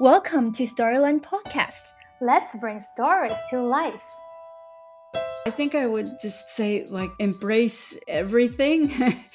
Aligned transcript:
Welcome 0.00 0.52
to 0.52 0.62
Storyland 0.62 1.22
Podcast. 1.22 1.94
Let's 2.20 2.54
bring 2.54 2.78
stories 2.78 3.36
to 3.50 3.60
life. 3.60 4.04
I 5.44 5.50
think 5.50 5.74
I 5.74 5.88
would 5.88 6.06
just 6.22 6.50
say, 6.50 6.86
like, 6.88 7.10
embrace 7.18 7.98
everything. 8.06 8.92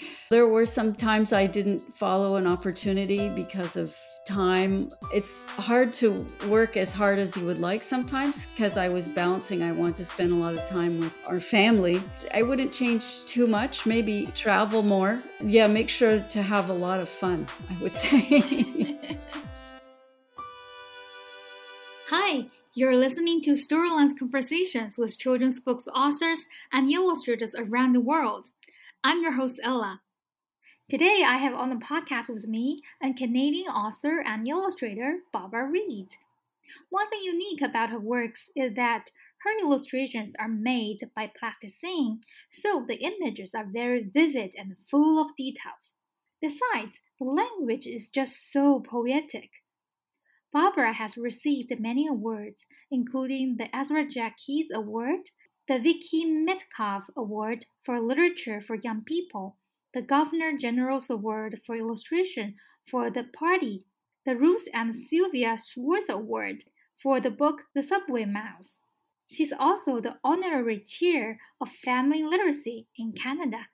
there 0.30 0.48
were 0.48 0.66
some 0.66 0.96
times 0.96 1.34
I 1.34 1.48
didn't 1.48 1.82
follow 1.82 2.38
an 2.38 2.48
opportunity 2.48 3.28
because 3.28 3.76
of 3.76 3.94
time. 4.26 4.88
It's 5.14 5.46
hard 5.48 5.92
to 5.96 6.26
work 6.48 6.78
as 6.78 6.94
hard 6.94 7.20
as 7.20 7.36
you 7.36 7.46
would 7.46 7.60
like 7.60 7.84
sometimes 7.84 8.46
because 8.46 8.78
I 8.78 8.88
was 8.88 9.10
balancing. 9.10 9.64
I 9.64 9.74
want 9.74 9.98
to 9.98 10.06
spend 10.06 10.32
a 10.32 10.38
lot 10.38 10.54
of 10.54 10.66
time 10.66 10.98
with 10.98 11.14
our 11.28 11.42
family. 11.42 12.02
I 12.34 12.42
wouldn't 12.42 12.72
change 12.72 13.26
too 13.26 13.48
much, 13.48 13.86
maybe 13.86 14.28
travel 14.28 14.82
more. 14.82 15.22
Yeah, 15.42 15.68
make 15.68 15.90
sure 15.90 16.22
to 16.22 16.42
have 16.42 16.70
a 16.70 16.74
lot 16.74 17.02
of 17.02 17.10
fun, 17.10 17.48
I 17.70 17.82
would 17.82 17.94
say. 17.94 18.98
Hi, 22.10 22.48
you're 22.74 22.98
listening 22.98 23.40
to 23.44 23.56
Storyland's 23.56 24.14
conversations 24.20 24.98
with 24.98 25.18
children's 25.18 25.62
books 25.62 25.88
authors 25.88 26.48
and 26.74 26.92
illustrators 26.92 27.56
around 27.56 27.94
the 27.94 28.02
world. 28.02 28.50
I'm 29.06 29.22
your 29.22 29.32
host, 29.32 29.58
Ella. 29.64 30.02
Today, 30.90 31.24
I 31.26 31.38
have 31.38 31.54
on 31.54 31.70
the 31.70 31.78
podcast 31.78 32.30
with 32.30 32.46
me 32.46 32.82
a 33.02 33.14
Canadian 33.14 33.68
author 33.68 34.20
and 34.20 34.46
illustrator, 34.46 35.20
Barbara 35.32 35.66
Reid. 35.66 36.10
One 36.90 37.10
thing 37.10 37.22
unique 37.24 37.62
about 37.62 37.90
her 37.90 38.00
works 38.00 38.50
is 38.54 38.74
that 38.76 39.10
her 39.44 39.58
illustrations 39.62 40.36
are 40.38 40.50
made 40.50 41.10
by 41.16 41.32
plasticine, 41.34 42.20
so 42.50 42.84
the 42.86 43.02
images 43.02 43.56
are 43.56 43.66
very 43.66 44.04
vivid 44.04 44.56
and 44.58 44.78
full 44.78 45.22
of 45.22 45.38
details. 45.38 45.96
Besides, 46.42 47.02
the 47.18 47.26
language 47.26 47.88
is 47.88 48.10
just 48.10 48.52
so 48.52 48.82
poetic. 48.82 49.63
Barbara 50.54 50.94
has 50.94 51.18
received 51.18 51.80
many 51.80 52.08
awards, 52.08 52.68
including 52.92 53.58
the 53.58 53.76
Ezra 53.76 54.06
Jack 54.06 54.38
Keats 54.38 54.72
Award, 54.72 55.32
the 55.68 55.80
Vicky 55.80 56.26
Metcalf 56.26 57.10
Award 57.18 57.66
for 57.82 58.00
Literature 58.00 58.62
for 58.62 58.76
Young 58.76 59.04
People, 59.04 59.58
the 59.96 60.04
Governor 60.04 60.56
General's 60.56 61.10
Award 61.10 61.60
for 61.66 61.76
Illustration 61.76 62.54
for 62.88 63.10
The 63.10 63.24
Party, 63.24 63.88
the 64.28 64.36
Ruth 64.36 64.68
and 64.76 64.94
Sylvia 64.94 65.58
Schwartz 65.58 66.08
Award 66.08 66.66
for 66.96 67.20
the 67.20 67.32
book 67.32 67.64
The 67.74 67.82
Subway 67.82 68.26
Mouse. 68.26 68.78
She's 69.28 69.52
also 69.52 70.00
the 70.00 70.20
honorary 70.24 70.78
chair 70.78 71.40
of 71.60 71.72
family 71.72 72.22
literacy 72.22 72.86
in 72.96 73.14
Canada, 73.14 73.70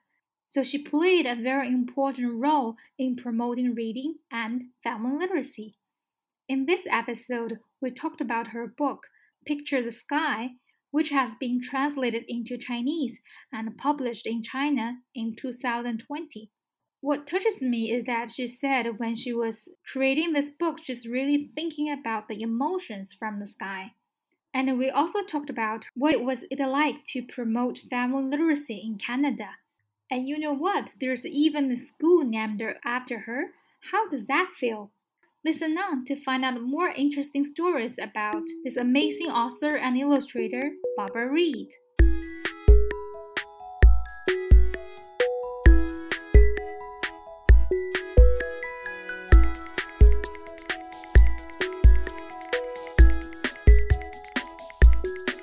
so 0.46 0.62
she 0.62 0.82
played 0.82 1.26
a 1.26 1.34
very 1.34 1.68
important 1.68 2.40
role 2.40 2.76
in 2.98 3.16
promoting 3.16 3.74
reading 3.74 4.14
and 4.32 4.62
family 4.82 5.18
literacy. 5.18 5.76
In 6.50 6.66
this 6.66 6.84
episode, 6.90 7.60
we 7.80 7.92
talked 7.92 8.20
about 8.20 8.48
her 8.48 8.66
book, 8.66 9.06
Picture 9.46 9.84
the 9.84 9.92
Sky, 9.92 10.48
which 10.90 11.10
has 11.10 11.36
been 11.38 11.60
translated 11.62 12.24
into 12.26 12.58
Chinese 12.58 13.20
and 13.52 13.78
published 13.78 14.26
in 14.26 14.42
China 14.42 14.96
in 15.14 15.36
2020. 15.36 16.50
What 17.00 17.28
touches 17.28 17.62
me 17.62 17.92
is 17.92 18.02
that 18.06 18.30
she 18.30 18.48
said 18.48 18.98
when 18.98 19.14
she 19.14 19.32
was 19.32 19.68
creating 19.86 20.32
this 20.32 20.50
book, 20.50 20.80
she's 20.82 21.06
really 21.06 21.52
thinking 21.54 21.88
about 21.88 22.26
the 22.26 22.42
emotions 22.42 23.14
from 23.16 23.38
the 23.38 23.46
sky. 23.46 23.92
And 24.52 24.76
we 24.76 24.90
also 24.90 25.22
talked 25.22 25.50
about 25.50 25.84
what 25.94 26.14
it 26.14 26.24
was 26.24 26.44
it 26.50 26.58
like 26.58 27.04
to 27.10 27.22
promote 27.22 27.78
family 27.78 28.24
literacy 28.24 28.82
in 28.84 28.98
Canada. 28.98 29.50
And 30.10 30.26
you 30.26 30.36
know 30.36 30.54
what? 30.54 30.94
There's 30.98 31.24
even 31.24 31.70
a 31.70 31.76
school 31.76 32.24
named 32.24 32.60
after 32.84 33.20
her. 33.20 33.52
How 33.92 34.08
does 34.08 34.26
that 34.26 34.50
feel? 34.52 34.90
Listen 35.42 35.78
on 35.78 36.04
to 36.04 36.16
find 36.16 36.44
out 36.44 36.60
more 36.60 36.88
interesting 36.88 37.44
stories 37.44 37.94
about 37.98 38.42
this 38.62 38.76
amazing 38.76 39.28
author 39.28 39.74
and 39.74 39.96
illustrator, 39.96 40.72
Barbara 40.98 41.32
Reid. 41.32 41.66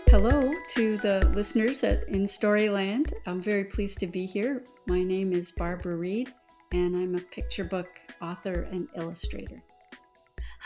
Hello 0.09 0.53
to 0.75 0.97
the 0.97 1.27
listeners 1.33 1.83
at 1.83 2.07
In 2.07 2.27
Storyland. 2.27 3.13
I'm 3.25 3.41
very 3.41 3.63
pleased 3.63 3.97
to 4.01 4.07
be 4.07 4.27
here. 4.27 4.63
My 4.85 5.01
name 5.01 5.33
is 5.33 5.51
Barbara 5.51 5.95
Reid, 5.95 6.31
and 6.71 6.95
I'm 6.95 7.15
a 7.15 7.19
picture 7.19 7.63
book 7.63 7.89
author 8.21 8.67
and 8.71 8.87
illustrator. 8.95 9.63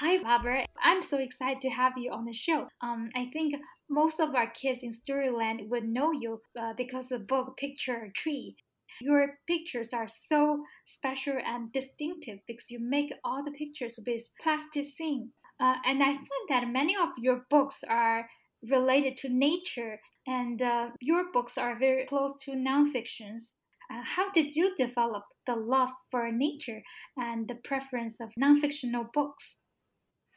Hi, 0.03 0.17
Barbara. 0.17 0.66
I'm 0.84 1.03
so 1.03 1.19
excited 1.19 1.62
to 1.62 1.69
have 1.69 1.94
you 1.95 2.12
on 2.12 2.25
the 2.25 2.34
show. 2.34 2.67
Um, 2.81 3.12
I 3.16 3.29
think 3.31 3.53
most 3.88 4.19
of 4.19 4.34
our 4.34 4.50
kids 4.50 4.81
in 4.81 4.89
Storyland 4.94 5.69
would 5.69 5.88
know 5.88 6.12
you 6.12 6.41
uh, 6.59 6.73
because 6.75 7.12
of 7.12 7.19
the 7.19 7.25
book 7.28 7.56
Picture 7.56 8.11
Tree. 8.16 8.56
Your 9.00 9.38
pictures 9.45 9.94
are 9.94 10.07
so 10.07 10.63
special 10.85 11.38
and 11.45 11.72
distinctive 11.72 12.40
because 12.47 12.72
you 12.72 12.79
make 12.81 13.13
all 13.23 13.44
the 13.44 13.51
pictures 13.51 14.00
with 14.07 14.23
plasticine. 14.41 15.34
Uh, 15.59 15.75
and 15.85 16.01
I 16.01 16.13
find 16.13 16.45
that 16.50 16.67
many 16.67 16.95
of 16.95 17.09
your 17.19 17.45
books 17.51 17.84
are 17.88 18.28
related 18.72 19.16
to 19.17 19.29
nature, 19.29 20.00
and 20.25 20.63
uh, 20.63 20.90
your 21.00 21.25
books 21.31 21.59
are 21.59 21.78
very 21.78 22.07
close 22.07 22.41
to 22.45 22.53
nonfictions. 22.53 23.53
Uh, 23.94 24.01
how 24.03 24.31
did 24.31 24.56
you 24.56 24.73
develop 24.75 25.25
the 25.45 25.56
love 25.56 25.90
for 26.09 26.31
nature 26.31 26.81
and 27.17 27.47
the 27.47 27.59
preference 27.63 28.19
of 28.19 28.31
nonfictional 28.41 29.06
books? 29.13 29.57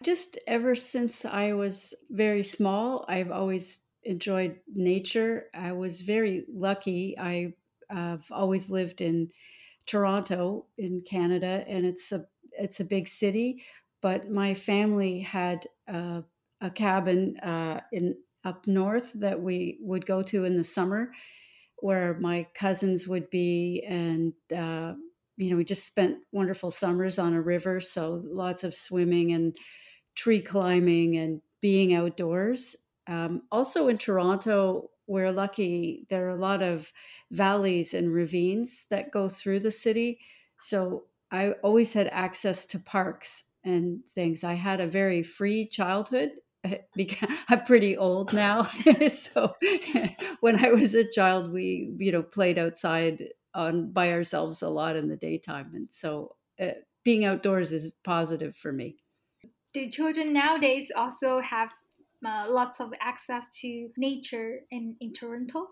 Just 0.04 0.38
ever 0.46 0.74
since 0.74 1.24
I 1.24 1.54
was 1.54 1.94
very 2.10 2.42
small, 2.42 3.04
I've 3.08 3.30
always 3.30 3.78
enjoyed 4.02 4.60
nature. 4.68 5.46
I 5.54 5.72
was 5.72 6.02
very 6.02 6.44
lucky. 6.48 7.18
I, 7.18 7.54
have 7.90 8.24
always 8.30 8.70
lived 8.70 9.00
in 9.02 9.30
Toronto 9.86 10.66
in 10.78 11.02
Canada, 11.02 11.64
and 11.68 11.86
it's 11.86 12.12
a 12.12 12.26
it's 12.52 12.80
a 12.80 12.84
big 12.84 13.08
city. 13.08 13.64
But 14.02 14.30
my 14.30 14.54
family 14.54 15.20
had 15.20 15.66
uh, 15.88 16.22
a 16.60 16.70
cabin 16.70 17.38
uh, 17.38 17.82
in 17.92 18.16
up 18.44 18.66
north 18.66 19.12
that 19.14 19.42
we 19.42 19.78
would 19.82 20.06
go 20.06 20.22
to 20.24 20.44
in 20.44 20.56
the 20.56 20.64
summer, 20.64 21.12
where 21.78 22.14
my 22.18 22.48
cousins 22.54 23.08
would 23.08 23.30
be, 23.30 23.84
and 23.86 24.34
uh, 24.54 24.94
you 25.36 25.50
know 25.50 25.56
we 25.56 25.64
just 25.64 25.86
spent 25.86 26.20
wonderful 26.32 26.70
summers 26.70 27.18
on 27.18 27.34
a 27.34 27.42
river. 27.42 27.80
So 27.80 28.22
lots 28.24 28.64
of 28.64 28.74
swimming 28.74 29.32
and 29.32 29.56
tree 30.14 30.40
climbing 30.40 31.16
and 31.16 31.40
being 31.60 31.94
outdoors. 31.94 32.76
Um, 33.06 33.42
also 33.50 33.88
in 33.88 33.98
Toronto, 33.98 34.90
we're 35.06 35.32
lucky 35.32 36.06
there 36.08 36.26
are 36.26 36.36
a 36.36 36.40
lot 36.40 36.62
of 36.62 36.92
valleys 37.30 37.92
and 37.94 38.12
ravines 38.12 38.86
that 38.90 39.10
go 39.10 39.28
through 39.28 39.60
the 39.60 39.70
city. 39.70 40.20
So 40.58 41.04
I 41.30 41.52
always 41.62 41.92
had 41.92 42.08
access 42.08 42.64
to 42.66 42.78
parks 42.78 43.44
and 43.64 44.00
things. 44.14 44.44
I 44.44 44.54
had 44.54 44.80
a 44.80 44.86
very 44.86 45.22
free 45.22 45.66
childhood. 45.66 46.32
I'm 47.48 47.64
pretty 47.66 47.96
old 47.96 48.32
now, 48.32 48.62
so 49.12 49.54
when 50.40 50.64
I 50.64 50.70
was 50.70 50.94
a 50.94 51.06
child, 51.06 51.52
we 51.52 51.92
you 51.98 52.10
know 52.10 52.22
played 52.22 52.58
outside 52.58 53.28
on 53.52 53.92
by 53.92 54.12
ourselves 54.12 54.62
a 54.62 54.70
lot 54.70 54.96
in 54.96 55.08
the 55.08 55.16
daytime, 55.16 55.72
and 55.74 55.92
so 55.92 56.36
uh, 56.58 56.70
being 57.04 57.26
outdoors 57.26 57.70
is 57.72 57.92
positive 58.02 58.56
for 58.56 58.72
me 58.72 58.96
do 59.74 59.90
children 59.90 60.32
nowadays 60.32 60.90
also 60.94 61.40
have 61.40 61.70
uh, 62.24 62.46
lots 62.48 62.80
of 62.80 62.94
access 63.00 63.48
to 63.60 63.90
nature 63.96 64.60
in, 64.70 64.96
in 65.00 65.12
Toronto? 65.12 65.66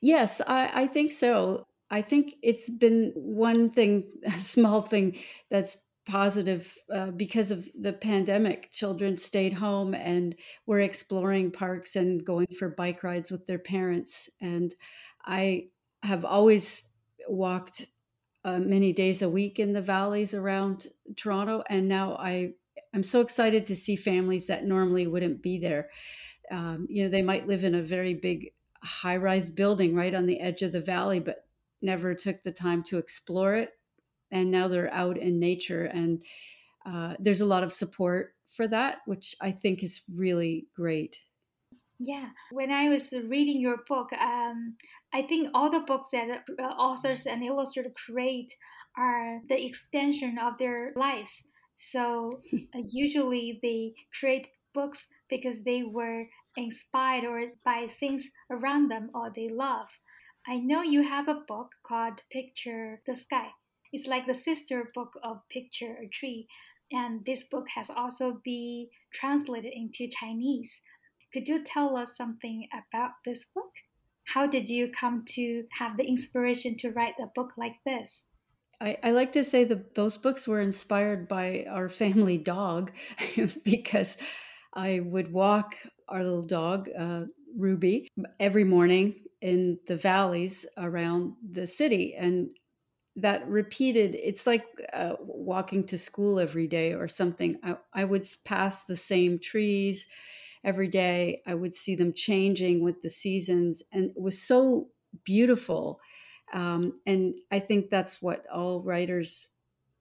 Yes, 0.00 0.40
I, 0.46 0.82
I 0.82 0.86
think 0.86 1.12
so. 1.12 1.66
I 1.90 2.02
think 2.02 2.34
it's 2.42 2.70
been 2.70 3.12
one 3.16 3.70
thing, 3.70 4.04
a 4.24 4.30
small 4.32 4.82
thing 4.82 5.18
that's 5.48 5.78
positive 6.06 6.76
uh, 6.92 7.10
because 7.10 7.50
of 7.50 7.68
the 7.78 7.92
pandemic. 7.92 8.70
Children 8.70 9.16
stayed 9.16 9.54
home 9.54 9.94
and 9.94 10.34
were 10.66 10.80
exploring 10.80 11.50
parks 11.50 11.96
and 11.96 12.24
going 12.24 12.48
for 12.58 12.68
bike 12.68 13.02
rides 13.02 13.30
with 13.30 13.46
their 13.46 13.58
parents. 13.58 14.28
And 14.40 14.74
I 15.24 15.68
have 16.02 16.24
always 16.24 16.90
walked 17.28 17.86
uh, 18.44 18.58
many 18.58 18.92
days 18.92 19.20
a 19.22 19.28
week 19.28 19.58
in 19.58 19.74
the 19.74 19.82
valleys 19.82 20.32
around 20.32 20.86
Toronto, 21.16 21.62
and 21.68 21.88
now 21.88 22.16
I 22.16 22.54
I'm 22.94 23.02
so 23.02 23.20
excited 23.20 23.66
to 23.66 23.76
see 23.76 23.96
families 23.96 24.46
that 24.48 24.64
normally 24.64 25.06
wouldn't 25.06 25.42
be 25.42 25.58
there. 25.58 25.90
Um, 26.50 26.86
you 26.88 27.04
know, 27.04 27.08
they 27.08 27.22
might 27.22 27.46
live 27.46 27.62
in 27.62 27.74
a 27.74 27.82
very 27.82 28.14
big 28.14 28.52
high 28.82 29.16
rise 29.16 29.50
building 29.50 29.94
right 29.94 30.14
on 30.14 30.26
the 30.26 30.40
edge 30.40 30.62
of 30.62 30.72
the 30.72 30.80
valley, 30.80 31.20
but 31.20 31.46
never 31.80 32.14
took 32.14 32.42
the 32.42 32.52
time 32.52 32.82
to 32.84 32.98
explore 32.98 33.54
it. 33.54 33.70
And 34.30 34.50
now 34.50 34.68
they're 34.68 34.92
out 34.92 35.18
in 35.18 35.40
nature, 35.40 35.84
and 35.84 36.22
uh, 36.86 37.14
there's 37.18 37.40
a 37.40 37.46
lot 37.46 37.64
of 37.64 37.72
support 37.72 38.34
for 38.48 38.66
that, 38.68 38.98
which 39.06 39.34
I 39.40 39.50
think 39.50 39.82
is 39.82 40.02
really 40.14 40.66
great. 40.74 41.20
Yeah, 41.98 42.30
when 42.50 42.70
I 42.70 42.88
was 42.88 43.12
reading 43.12 43.60
your 43.60 43.78
book, 43.88 44.12
um, 44.14 44.76
I 45.12 45.22
think 45.22 45.50
all 45.52 45.70
the 45.70 45.80
books 45.80 46.08
that 46.12 46.44
uh, 46.58 46.62
authors 46.62 47.26
and 47.26 47.42
illustrators 47.42 47.92
create 48.06 48.54
are 48.96 49.40
the 49.48 49.64
extension 49.64 50.38
of 50.38 50.56
their 50.58 50.92
lives. 50.96 51.42
So 51.80 52.42
uh, 52.74 52.82
usually 52.86 53.58
they 53.62 53.94
create 54.18 54.48
books 54.74 55.06
because 55.30 55.64
they 55.64 55.82
were 55.82 56.26
inspired 56.56 57.24
or 57.24 57.52
by 57.64 57.88
things 57.88 58.28
around 58.50 58.88
them 58.90 59.10
or 59.14 59.32
they 59.34 59.48
love. 59.48 59.88
I 60.46 60.58
know 60.58 60.82
you 60.82 61.02
have 61.02 61.26
a 61.26 61.42
book 61.48 61.72
called 61.82 62.22
Picture 62.30 63.00
the 63.06 63.16
Sky. 63.16 63.48
It's 63.92 64.06
like 64.06 64.26
the 64.26 64.34
sister 64.34 64.90
book 64.94 65.14
of 65.22 65.48
Picture 65.48 65.96
a 66.02 66.06
Tree, 66.06 66.46
and 66.92 67.24
this 67.24 67.44
book 67.44 67.66
has 67.74 67.88
also 67.88 68.40
been 68.44 68.88
translated 69.12 69.72
into 69.74 70.06
Chinese. 70.08 70.82
Could 71.32 71.48
you 71.48 71.64
tell 71.64 71.96
us 71.96 72.14
something 72.14 72.68
about 72.72 73.12
this 73.24 73.46
book? 73.54 73.72
How 74.34 74.46
did 74.46 74.68
you 74.68 74.88
come 74.90 75.24
to 75.30 75.66
have 75.78 75.96
the 75.96 76.04
inspiration 76.06 76.76
to 76.78 76.90
write 76.90 77.18
a 77.18 77.26
book 77.34 77.52
like 77.56 77.76
this? 77.86 78.24
I, 78.80 78.96
I 79.02 79.10
like 79.10 79.32
to 79.32 79.44
say 79.44 79.64
that 79.64 79.94
those 79.94 80.16
books 80.16 80.48
were 80.48 80.60
inspired 80.60 81.28
by 81.28 81.66
our 81.68 81.88
family 81.88 82.38
dog 82.38 82.92
because 83.64 84.16
I 84.74 85.00
would 85.00 85.32
walk 85.32 85.76
our 86.08 86.22
little 86.22 86.42
dog, 86.42 86.88
uh, 86.98 87.24
Ruby, 87.56 88.08
every 88.38 88.64
morning 88.64 89.16
in 89.40 89.78
the 89.86 89.96
valleys 89.96 90.66
around 90.76 91.34
the 91.42 91.66
city. 91.66 92.14
And 92.14 92.50
that 93.16 93.46
repeated, 93.48 94.14
it's 94.14 94.46
like 94.46 94.64
uh, 94.92 95.16
walking 95.20 95.84
to 95.86 95.98
school 95.98 96.40
every 96.40 96.66
day 96.68 96.94
or 96.94 97.08
something. 97.08 97.58
I, 97.62 97.76
I 97.92 98.04
would 98.04 98.26
pass 98.44 98.84
the 98.84 98.96
same 98.96 99.38
trees 99.38 100.06
every 100.64 100.88
day. 100.88 101.42
I 101.46 101.54
would 101.54 101.74
see 101.74 101.94
them 101.94 102.12
changing 102.12 102.82
with 102.82 103.02
the 103.02 103.10
seasons. 103.10 103.82
And 103.92 104.10
it 104.16 104.20
was 104.20 104.40
so 104.40 104.88
beautiful. 105.24 106.00
Um, 106.52 107.00
and 107.06 107.34
I 107.50 107.60
think 107.60 107.90
that's 107.90 108.20
what 108.20 108.44
all 108.52 108.82
writers 108.82 109.50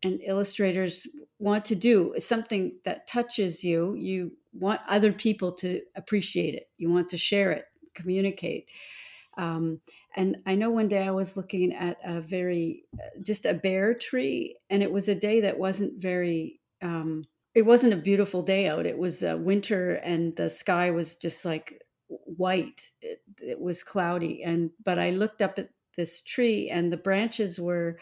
and 0.02 0.20
illustrators 0.26 1.08
want 1.40 1.66
to 1.66 1.76
do 1.76 2.14
is 2.14 2.26
something 2.26 2.80
that 2.86 3.08
touches 3.08 3.64
you. 3.64 3.96
You 3.96 4.32
want 4.54 4.82
other 4.88 5.12
people 5.12 5.52
to 5.54 5.82
appreciate 5.96 6.56
it. 6.56 6.70
You 6.78 6.90
want 6.90 7.10
to 7.10 7.18
share 7.18 7.52
it, 7.52 7.66
communicate. 7.94 8.68
Um, 9.38 9.82
and 10.16 10.38
I 10.46 10.56
know 10.56 10.70
one 10.70 10.88
day 10.88 11.04
I 11.04 11.12
was 11.12 11.38
looking 11.38 11.74
at 11.74 11.98
a 12.04 12.20
very, 12.20 12.84
uh, 12.94 13.22
just 13.22 13.46
a 13.46 13.54
bare 13.54 13.94
tree, 13.94 14.58
and 14.70 14.84
it 14.84 14.92
was 14.92 15.08
a 15.08 15.16
day 15.16 15.42
that 15.42 15.60
wasn't 15.60 16.02
very, 16.02 16.60
um, 16.82 17.26
it 17.56 17.62
wasn't 17.62 17.94
a 17.94 17.98
beautiful 17.98 18.42
day 18.42 18.68
out. 18.68 18.86
It 18.86 18.98
was 18.98 19.24
uh, 19.24 19.38
winter, 19.40 19.94
and 19.96 20.36
the 20.36 20.50
sky 20.50 20.92
was 20.92 21.16
just 21.16 21.46
like 21.46 21.82
white. 22.08 22.82
It, 23.02 23.22
it 23.42 23.62
was 23.62 23.84
cloudy, 23.84 24.44
and 24.44 24.72
but 24.84 25.00
I 25.00 25.12
looked 25.12 25.42
up 25.42 25.58
at 25.58 25.70
this 26.00 26.22
tree, 26.22 26.70
and 26.70 26.92
the 26.92 26.98
branches 26.98 27.60
were 27.60 28.00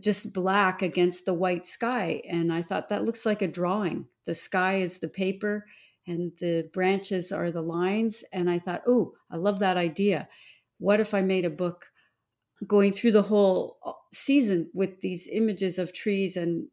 just 0.00 0.32
black 0.32 0.82
against 0.82 1.24
the 1.24 1.34
white 1.34 1.66
sky. 1.66 2.22
And 2.28 2.52
I 2.52 2.62
thought 2.62 2.88
that 2.88 3.04
looks 3.04 3.24
like 3.24 3.42
a 3.42 3.48
drawing. 3.48 4.08
The 4.24 4.34
sky 4.34 4.76
is 4.76 4.98
the 4.98 5.08
paper 5.08 5.66
and 6.06 6.32
the 6.38 6.68
branches 6.72 7.32
are 7.32 7.50
the 7.50 7.62
lines. 7.62 8.24
And 8.32 8.50
I 8.50 8.58
thought, 8.58 8.82
oh, 8.86 9.14
I 9.30 9.36
love 9.36 9.58
that 9.60 9.76
idea. 9.76 10.28
What 10.78 11.00
if 11.00 11.14
I 11.14 11.22
made 11.22 11.44
a 11.44 11.50
book 11.50 11.86
going 12.66 12.92
through 12.92 13.12
the 13.12 13.22
whole 13.22 13.78
uh, 13.84 13.92
season 14.12 14.70
with 14.74 15.00
these 15.00 15.28
images 15.28 15.78
of 15.78 15.92
trees? 15.92 16.36
And 16.36 16.68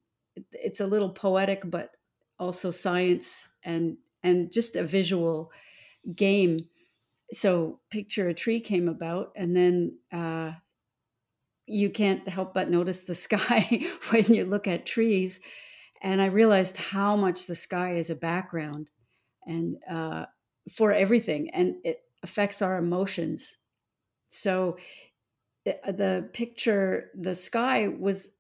it's 0.52 0.80
a 0.80 0.88
little 0.88 1.12
poetic, 1.12 1.64
but 1.66 1.92
also 2.40 2.72
science 2.72 3.50
and 3.64 3.98
and 4.24 4.52
just 4.52 4.76
a 4.76 4.84
visual 4.84 5.52
game. 6.16 6.68
So 7.34 7.82
picture 7.90 8.30
a 8.30 8.34
tree 8.34 8.62
came 8.62 8.88
about, 8.88 9.34
and 9.36 9.56
then 9.56 10.00
uh, 10.12 10.54
you 11.66 11.90
can't 11.90 12.28
help 12.28 12.54
but 12.54 12.70
notice 12.70 13.04
the 13.04 13.16
sky 13.28 13.86
when 14.10 14.26
you 14.26 14.46
look 14.46 14.68
at 14.68 14.86
trees. 14.86 15.40
And 16.02 16.22
I 16.22 16.26
realized 16.28 16.78
how 16.78 17.16
much 17.16 17.46
the 17.48 17.56
sky 17.56 17.94
is 17.94 18.10
a 18.10 18.16
background 18.16 18.92
and 19.48 19.78
uh, 19.90 20.28
for 20.72 20.92
everything, 20.94 21.50
and 21.52 21.76
it 21.86 22.02
affects 22.24 22.62
our 22.62 22.78
emotions. 22.78 23.58
So 24.32 24.78
the, 25.66 25.80
uh, 25.88 26.22
picture, 26.34 27.12
the 27.16 27.36
sky 27.36 27.88
was 27.88 28.38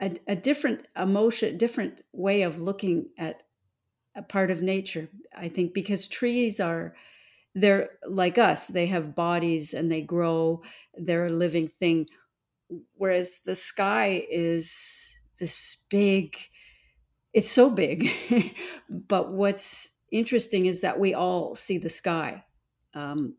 a, 0.00 0.16
a 0.26 0.36
different 0.36 0.86
emotion, 0.96 1.58
different 1.58 2.02
way 2.12 2.42
of 2.42 2.58
looking 2.58 3.10
at 3.18 3.42
a 4.14 4.22
part 4.22 4.50
of 4.50 4.62
nature. 4.62 5.08
I 5.36 5.48
think 5.48 5.74
because 5.74 6.08
trees 6.08 6.60
are 6.60 6.94
they're 7.54 7.90
like 8.06 8.38
us 8.38 8.68
they 8.68 8.86
have 8.86 9.14
bodies 9.14 9.74
and 9.74 9.90
they 9.90 10.02
grow 10.02 10.62
they're 10.94 11.26
a 11.26 11.30
living 11.30 11.68
thing. 11.68 12.06
Whereas 12.94 13.40
the 13.44 13.56
sky 13.56 14.26
is 14.30 15.18
this 15.38 15.84
big 15.90 16.36
it's 17.32 17.50
so 17.50 17.70
big 17.70 18.10
but 18.90 19.32
what's 19.32 19.92
interesting 20.10 20.66
is 20.66 20.80
that 20.80 20.98
we 20.98 21.14
all 21.14 21.54
see 21.54 21.78
the 21.78 21.88
sky 21.88 22.44
um, 22.94 23.36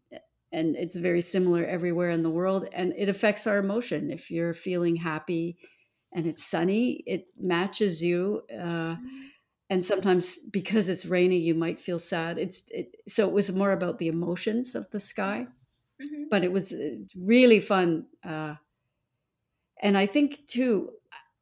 and 0.52 0.76
it's 0.76 0.96
very 0.96 1.22
similar 1.22 1.66
everywhere 1.66 2.10
in 2.10 2.24
the 2.24 2.30
world 2.30 2.68
and 2.72 2.94
it 2.98 3.10
affects 3.10 3.48
our 3.48 3.58
emotion. 3.58 4.12
If 4.12 4.32
you're 4.32 4.54
feeling 4.54 4.98
happy 4.98 5.58
and 6.14 6.26
it's 6.26 6.44
sunny 6.44 7.04
it 7.06 7.28
matches 7.38 8.02
you 8.04 8.44
uh, 8.58 8.96
and 9.72 9.84
sometimes 9.84 10.36
because 10.52 10.88
it's 10.88 11.06
rainy 11.06 11.38
you 11.38 11.56
might 11.56 11.80
feel 11.80 11.98
sad 11.98 12.38
it's 12.38 12.64
it, 12.70 12.98
so 13.08 13.28
it 13.28 13.34
was 13.34 13.52
more 13.52 13.72
about 13.72 13.98
the 13.98 14.08
emotions 14.08 14.76
of 14.76 14.90
the 14.92 15.00
sky 15.00 15.48
mm-hmm. 16.02 16.24
but 16.30 16.44
it 16.44 16.52
was 16.52 16.74
uh, 16.74 16.90
really 17.16 17.60
fun 17.60 18.06
uh, 18.24 18.56
and 19.82 19.98
I 19.98 20.06
think 20.06 20.48
too, 20.48 20.92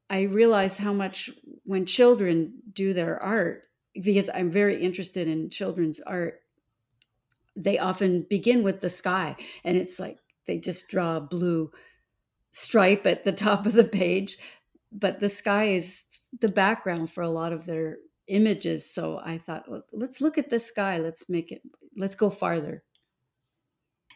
I 0.10 0.24
realize 0.24 0.78
how 0.78 0.94
much 0.94 1.30
when 1.66 1.86
children 1.86 2.54
do 2.74 2.94
their 2.94 3.22
art, 3.22 3.64
because 3.94 4.30
I'm 4.34 4.50
very 4.50 4.82
interested 4.82 5.28
in 5.28 5.50
children's 5.50 6.00
art, 6.00 6.42
they 7.56 7.78
often 7.78 8.26
begin 8.30 8.64
with 8.64 8.80
the 8.80 8.90
sky 8.90 9.36
and 9.66 9.78
it's 9.78 10.00
like 10.00 10.18
they 10.46 10.58
just 10.58 10.88
draw 10.88 11.18
a 11.18 11.22
blue 11.22 11.72
stripe 12.52 13.06
at 13.06 13.26
the 13.26 13.32
top 13.46 13.66
of 13.66 13.74
the 13.74 13.84
page, 13.84 14.38
but 14.92 15.20
the 15.20 15.30
sky 15.30 15.72
is 15.72 16.06
the 16.40 16.50
background 16.50 17.12
for 17.12 17.22
a 17.22 17.30
lot 17.30 17.52
of 17.52 17.66
their 17.66 17.98
images. 18.30 18.90
So 18.90 19.20
I 19.24 19.38
thought, 19.38 19.66
let's 19.92 20.22
look 20.22 20.38
at 20.38 20.50
the 20.50 20.60
sky. 20.60 21.00
Let's 21.00 21.28
make 21.28 21.52
it, 21.52 21.62
let's 21.96 22.16
go 22.16 22.30
farther. 22.30 22.84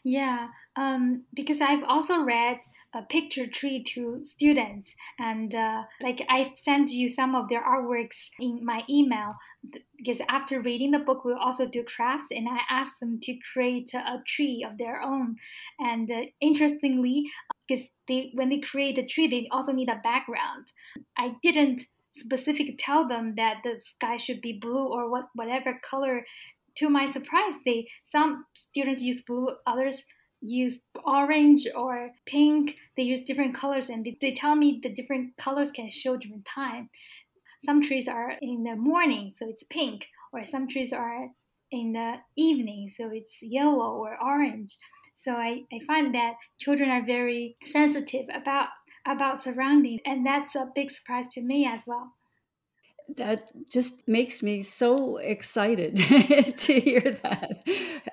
Yeah, 0.06 0.50
um, 0.76 1.24
because 1.34 1.62
I've 1.62 1.84
also 1.86 2.20
read 2.20 2.60
a 2.94 3.04
picture 3.04 3.48
tree 3.48 3.82
to 3.94 4.22
students, 4.24 4.94
and 5.18 5.56
uh, 5.56 5.84
like 6.02 6.26
I've 6.28 6.58
sent 6.58 6.92
you 6.92 7.08
some 7.08 7.36
of 7.36 7.48
their 7.48 7.64
artworks 7.64 8.28
in 8.38 8.66
my 8.66 8.84
email. 8.90 9.36
Because 9.98 10.20
after 10.28 10.60
reading 10.60 10.92
the 10.92 11.00
book, 11.00 11.24
we'll 11.24 11.38
also 11.38 11.66
do 11.66 11.86
crafts, 11.86 12.28
and 12.32 12.50
I 12.50 12.60
asked 12.70 13.00
them 13.00 13.20
to 13.22 13.38
create 13.54 13.94
a 13.94 14.22
tree 14.28 14.66
of 14.70 14.78
their 14.78 15.02
own. 15.02 15.38
And 15.80 16.12
uh, 16.12 16.24
interestingly, 16.42 17.32
because 17.66 17.86
they 18.10 18.32
when 18.34 18.50
they 18.50 18.60
create 18.60 18.98
the 18.98 19.06
tree, 19.06 19.28
they 19.28 19.48
also 19.52 19.72
need 19.72 19.88
a 19.88 20.02
background. 20.04 20.68
I 21.18 21.36
didn't 21.42 21.84
specifically 22.14 22.76
tell 22.78 23.08
them 23.08 23.36
that 23.36 23.58
the 23.64 23.80
sky 23.80 24.18
should 24.18 24.42
be 24.42 24.60
blue 24.60 24.88
or 24.88 25.10
what 25.10 25.26
whatever 25.34 25.80
color 25.90 26.26
to 26.76 26.90
my 26.90 27.06
surprise, 27.06 27.56
they 27.66 27.88
some 28.04 28.46
students 28.56 29.02
use 29.02 29.22
blue, 29.22 29.50
others 29.68 30.04
use 30.42 30.80
orange 31.06 31.68
or 31.76 32.12
pink. 32.26 32.76
They 32.98 33.04
use 33.04 33.22
different 33.22 33.56
colors, 33.56 33.90
and 33.90 34.06
they, 34.06 34.18
they 34.20 34.34
tell 34.34 34.56
me 34.56 34.80
the 34.82 34.94
different 34.94 35.38
colors 35.38 35.72
can 35.72 35.90
show 35.90 36.18
different 36.18 36.46
time. 36.46 36.90
Some 37.66 37.82
trees 37.82 38.08
are 38.08 38.34
in 38.42 38.64
the 38.64 38.76
morning, 38.76 39.34
so 39.36 39.48
it's 39.48 39.64
pink, 39.70 40.08
or 40.34 40.44
some 40.44 40.68
trees 40.68 40.92
are 40.92 41.30
in 41.72 41.94
the 41.94 42.16
evening, 42.36 42.90
so 42.90 43.10
it's 43.12 43.38
yellow 43.42 43.96
or 43.96 44.18
orange. 44.22 44.76
So 45.16 45.34
I, 45.34 45.62
I 45.72 45.80
find 45.88 46.14
that 46.14 46.34
children 46.60 46.90
are 46.90 47.06
very 47.06 47.56
sensitive 47.66 48.26
about 48.34 48.70
about 49.06 49.42
surroundings, 49.42 50.02
and 50.06 50.26
that's 50.26 50.56
a 50.56 50.72
big 50.74 50.92
surprise 50.92 51.28
to 51.34 51.42
me 51.42 51.66
as 51.66 51.82
well 51.86 52.14
that 53.18 53.52
just 53.70 54.08
makes 54.08 54.42
me 54.42 54.64
so 54.64 55.18
excited 55.18 55.96
to 56.58 56.80
hear 56.80 57.02
that. 57.02 57.64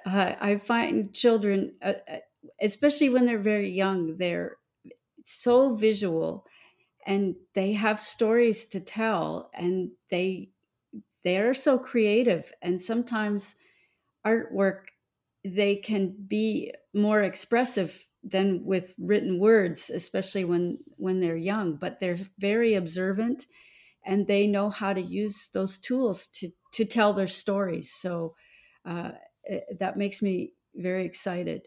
Uh, 0.05 0.35
I 0.41 0.57
find 0.59 1.15
children, 1.15 1.77
uh, 1.81 1.95
uh, 2.09 2.19
especially 2.61 3.09
when 3.09 3.27
they're 3.27 3.39
very 3.39 3.71
young, 3.71 4.17
they're 4.17 4.57
so 5.25 5.75
visual 5.75 6.47
and 7.07 7.37
they 7.55 7.73
have 7.73 8.01
stories 8.01 8.67
to 8.67 8.81
tell 8.81 9.51
and 9.55 9.93
they 10.11 10.51
they 11.25 11.39
are 11.39 11.55
so 11.55 11.79
creative 11.79 12.53
and 12.63 12.81
sometimes 12.83 13.57
artwork 14.27 14.89
they 15.45 15.77
can 15.77 16.13
be 16.13 16.73
more 16.95 17.23
expressive 17.23 18.10
than 18.23 18.65
with 18.65 18.95
written 18.99 19.39
words 19.39 19.91
especially 19.91 20.45
when 20.45 20.79
when 20.97 21.21
they're 21.21 21.37
young 21.37 21.75
but 21.75 22.01
they're 22.01 22.19
very 22.39 22.75
observant 22.75 23.47
and 24.05 24.27
they 24.27 24.47
know 24.47 24.71
how 24.71 24.93
to 24.93 25.01
use 25.01 25.49
those 25.53 25.79
tools 25.79 26.27
to 26.29 26.51
to 26.73 26.85
tell 26.85 27.13
their 27.13 27.29
stories. 27.29 27.93
So 27.93 28.35
uh, 28.85 29.13
eh, 29.47 29.61
that 29.79 29.97
makes 29.97 30.23
me 30.23 30.53
very 30.75 31.05
excited. 31.05 31.63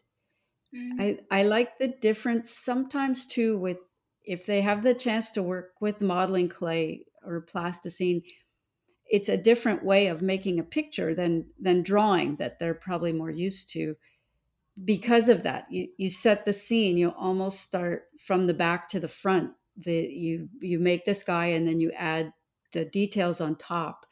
Mm-hmm. 0.75 1.01
I 1.01 1.39
I 1.39 1.43
like 1.43 1.77
the 1.77 1.89
difference 1.89 2.49
sometimes 2.49 3.25
too 3.25 3.57
with 3.57 3.89
if 4.23 4.45
they 4.45 4.61
have 4.61 4.83
the 4.83 4.93
chance 4.93 5.31
to 5.31 5.43
work 5.43 5.73
with 5.79 6.01
modeling 6.01 6.49
clay 6.49 7.05
or 7.25 7.41
plasticine 7.41 8.21
it's 9.05 9.29
a 9.29 9.37
different 9.37 9.83
way 9.83 10.07
of 10.07 10.21
making 10.21 10.59
a 10.59 10.63
picture 10.63 11.13
than 11.13 11.45
than 11.59 11.83
drawing 11.83 12.37
that 12.37 12.57
they're 12.57 12.73
probably 12.73 13.11
more 13.11 13.29
used 13.29 13.69
to 13.69 13.95
because 14.83 15.29
of 15.29 15.43
that 15.43 15.67
you, 15.69 15.87
you 15.97 16.09
set 16.09 16.45
the 16.45 16.53
scene 16.53 16.97
you 16.97 17.09
almost 17.17 17.61
start 17.61 18.05
from 18.19 18.47
the 18.47 18.53
back 18.53 18.89
to 18.89 18.99
the 18.99 19.07
front 19.07 19.51
the 19.77 19.93
you 19.93 20.49
you 20.59 20.79
make 20.79 21.05
this 21.05 21.23
guy 21.23 21.47
and 21.47 21.67
then 21.67 21.79
you 21.79 21.91
add 21.91 22.33
the 22.71 22.85
details 22.85 23.39
on 23.41 23.55
top. 23.55 24.05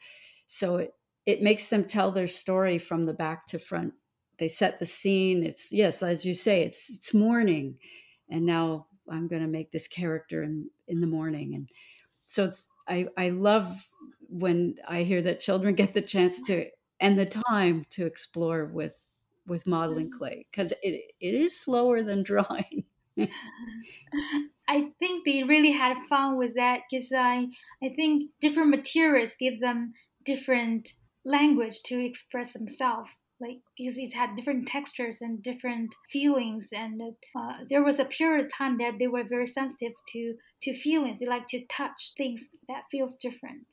So 0.46 0.76
it 0.76 0.94
it 1.24 1.42
makes 1.42 1.68
them 1.68 1.84
tell 1.84 2.10
their 2.10 2.26
story 2.26 2.78
from 2.78 3.04
the 3.06 3.14
back 3.14 3.46
to 3.46 3.58
front. 3.58 3.94
They 4.38 4.48
set 4.48 4.78
the 4.78 4.86
scene 4.86 5.44
it's 5.44 5.72
yes 5.72 6.02
as 6.02 6.24
you 6.24 6.34
say 6.34 6.62
it's 6.62 6.90
it's 6.90 7.14
morning. 7.14 7.78
And 8.28 8.46
now 8.46 8.86
i'm 9.10 9.28
going 9.28 9.42
to 9.42 9.48
make 9.48 9.70
this 9.72 9.88
character 9.88 10.42
in 10.42 10.70
in 10.88 11.00
the 11.00 11.06
morning. 11.06 11.54
And 11.54 11.68
so 12.26 12.44
it's 12.44 12.68
i 12.88 13.06
i 13.16 13.28
love 13.28 13.88
when 14.28 14.76
i 14.88 15.02
hear 15.02 15.22
that 15.22 15.40
children 15.40 15.74
get 15.82 15.94
the 15.94 16.02
chance 16.02 16.40
to 16.42 16.66
and 16.98 17.18
the 17.18 17.26
time 17.26 17.84
to 17.90 18.06
explore 18.06 18.64
with 18.64 19.06
with 19.46 19.66
modeling 19.66 20.08
mm-hmm. 20.08 20.18
clay 20.18 20.46
because 20.50 20.72
it, 20.82 21.12
it 21.20 21.34
is 21.34 21.58
slower 21.58 22.02
than 22.02 22.22
drawing. 22.30 22.84
I 24.68 24.90
think 24.98 25.24
they 25.24 25.42
really 25.42 25.72
had 25.72 25.96
fun 26.08 26.38
with 26.38 26.54
that 26.54 26.80
because 26.90 27.12
I 27.12 27.48
I 27.82 27.90
think 27.90 28.30
different 28.40 28.70
materials 28.70 29.36
give 29.38 29.60
them 29.60 29.92
different 30.24 30.92
language 31.24 31.82
to 31.84 32.04
express 32.04 32.52
themselves 32.52 33.10
like 33.42 33.58
because 33.76 33.98
it 33.98 34.14
had 34.14 34.34
different 34.34 34.68
textures 34.68 35.18
and 35.20 35.42
different 35.42 35.94
feelings 36.10 36.68
and 36.72 37.02
uh, 37.36 37.52
there 37.68 37.82
was 37.82 37.98
a 37.98 38.04
period 38.04 38.44
of 38.44 38.52
time 38.52 38.78
that 38.78 38.94
they 38.98 39.08
were 39.08 39.24
very 39.24 39.46
sensitive 39.46 39.92
to 40.12 40.34
to 40.62 40.72
feelings. 40.72 41.18
They 41.18 41.26
like 41.26 41.48
to 41.48 41.64
touch 41.66 42.12
things 42.16 42.42
that 42.68 42.84
feels 42.90 43.16
different 43.16 43.66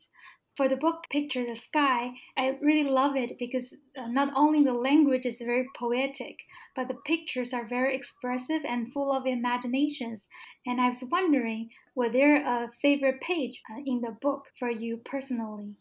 for 0.60 0.68
the 0.68 0.76
book 0.76 1.06
picture 1.10 1.46
the 1.46 1.56
sky 1.56 2.12
i 2.36 2.50
really 2.62 2.90
love 2.90 3.16
it 3.16 3.32
because 3.40 3.74
uh, 3.98 4.08
not 4.08 4.34
only 4.36 4.62
the 4.62 4.74
language 4.74 5.26
is 5.26 5.38
very 5.40 5.66
poetic 5.74 6.40
but 6.76 6.90
the 6.90 7.02
pictures 7.12 7.54
are 7.54 7.66
very 7.66 7.96
expressive 7.96 8.66
and 8.66 8.92
full 8.92 9.14
of 9.14 9.26
imaginations 9.26 10.28
and 10.66 10.82
i 10.82 10.88
was 10.90 11.02
wondering 11.10 11.70
were 11.96 12.10
there 12.10 12.36
a 12.56 12.70
favorite 12.82 13.22
page 13.22 13.62
uh, 13.72 13.82
in 13.86 14.02
the 14.02 14.12
book 14.22 14.48
for 14.60 14.70
you 14.70 14.98
personally 14.98 15.76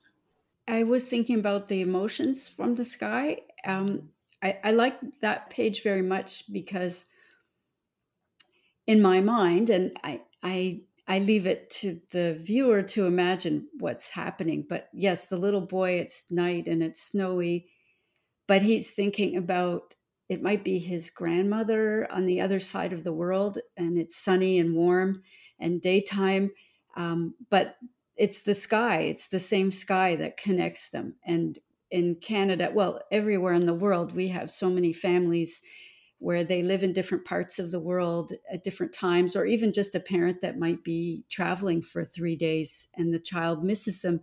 I 0.68 0.82
was 0.82 1.08
thinking 1.08 1.38
about 1.38 1.68
the 1.68 1.80
emotions 1.80 2.47
from 2.47 2.75
the 2.75 2.85
sky. 2.85 3.40
Um, 3.64 4.11
I, 4.42 4.58
I 4.62 4.73
like 4.73 4.99
that 5.23 5.49
page 5.49 5.82
very 5.82 6.02
much 6.02 6.52
because 6.52 7.06
in 8.87 9.00
my 9.00 9.23
mind, 9.23 9.70
and 9.70 9.99
I, 10.04 10.20
I, 10.42 10.82
I 11.09 11.21
leave 11.21 11.47
it 11.47 11.71
to 11.71 12.00
the 12.12 12.38
viewer 12.41 12.83
to 12.83 13.07
imagine 13.07 13.69
what's 13.79 14.11
happening. 14.11 14.67
But 14.69 14.91
yes, 14.93 15.27
the 15.27 15.38
little 15.38 15.62
boy, 15.62 15.93
it's 15.93 16.31
night 16.31 16.69
and 16.69 16.83
it's 16.83 17.03
snowy, 17.03 17.71
but 18.47 18.62
he's 18.62 18.91
thinking 18.93 19.37
about 19.37 19.95
it 20.29 20.43
might 20.43 20.62
be 20.65 20.79
his 20.79 21.11
grandmother 21.11 22.11
on 22.12 22.27
the 22.27 22.41
other 22.41 22.61
side 22.61 22.93
of 22.93 23.03
the 23.05 23.12
world, 23.12 23.59
and 23.77 23.99
it's 23.99 24.17
sunny 24.17 24.59
and 24.59 24.75
warm 24.75 25.23
and 25.59 25.81
daytime. 25.81 26.50
Um, 26.97 27.35
but 27.50 27.77
it's 28.17 28.43
the 28.43 28.55
sky 28.55 29.03
it's 29.03 29.29
the 29.29 29.38
same 29.38 29.71
sky 29.71 30.17
that 30.17 30.37
connects 30.37 30.91
them 30.91 31.15
and 31.25 31.61
in 31.91 32.17
canada 32.17 32.71
well 32.75 33.00
everywhere 33.12 33.55
in 33.55 33.67
the 33.67 33.75
world 33.75 34.12
we 34.12 34.29
have 34.29 34.50
so 34.50 34.69
many 34.69 34.93
families 34.93 35.62
where 36.19 36.43
they 36.43 36.63
live 36.63 36.83
in 36.83 36.93
different 36.93 37.25
parts 37.25 37.59
of 37.59 37.71
the 37.71 37.81
world 37.81 38.33
at 38.51 38.65
different 38.65 38.93
times 38.93 39.37
or 39.37 39.45
even 39.45 39.73
just 39.73 39.95
a 39.95 40.01
parent 40.01 40.41
that 40.41 40.59
might 40.59 40.83
be 40.83 41.25
traveling 41.29 41.81
for 41.81 42.05
3 42.05 42.37
days 42.37 42.89
and 42.97 43.15
the 43.15 43.21
child 43.21 43.65
misses 43.65 44.01
them. 44.03 44.21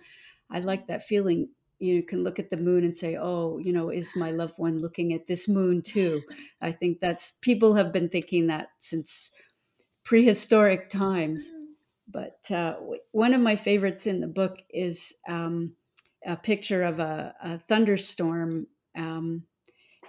I 0.49 0.59
like 0.59 0.87
that 0.87 1.03
feeling. 1.03 1.49
You 1.79 2.03
can 2.03 2.23
look 2.23 2.39
at 2.39 2.49
the 2.49 2.57
moon 2.57 2.83
and 2.83 2.95
say 2.95 3.17
oh 3.17 3.57
you 3.57 3.73
know 3.73 3.89
is 3.89 4.15
my 4.15 4.31
loved 4.31 4.57
one 4.57 4.79
looking 4.79 5.13
at 5.13 5.27
this 5.27 5.47
moon 5.47 5.81
too? 5.81 6.21
I 6.61 6.71
think 6.71 6.99
that's 6.99 7.31
people 7.41 7.75
have 7.75 7.91
been 7.91 8.09
thinking 8.09 8.47
that 8.47 8.69
since 8.79 9.31
prehistoric 10.05 10.89
times. 10.89 11.51
But 12.07 12.49
uh, 12.49 12.75
one 13.11 13.33
of 13.33 13.41
my 13.41 13.55
favorites 13.55 14.07
in 14.07 14.21
the 14.21 14.27
book 14.27 14.59
is 14.69 15.13
um, 15.27 15.73
a 16.25 16.37
picture 16.37 16.83
of 16.83 16.99
a, 16.99 17.35
a 17.41 17.57
thunderstorm. 17.57 18.67
Um, 18.95 19.43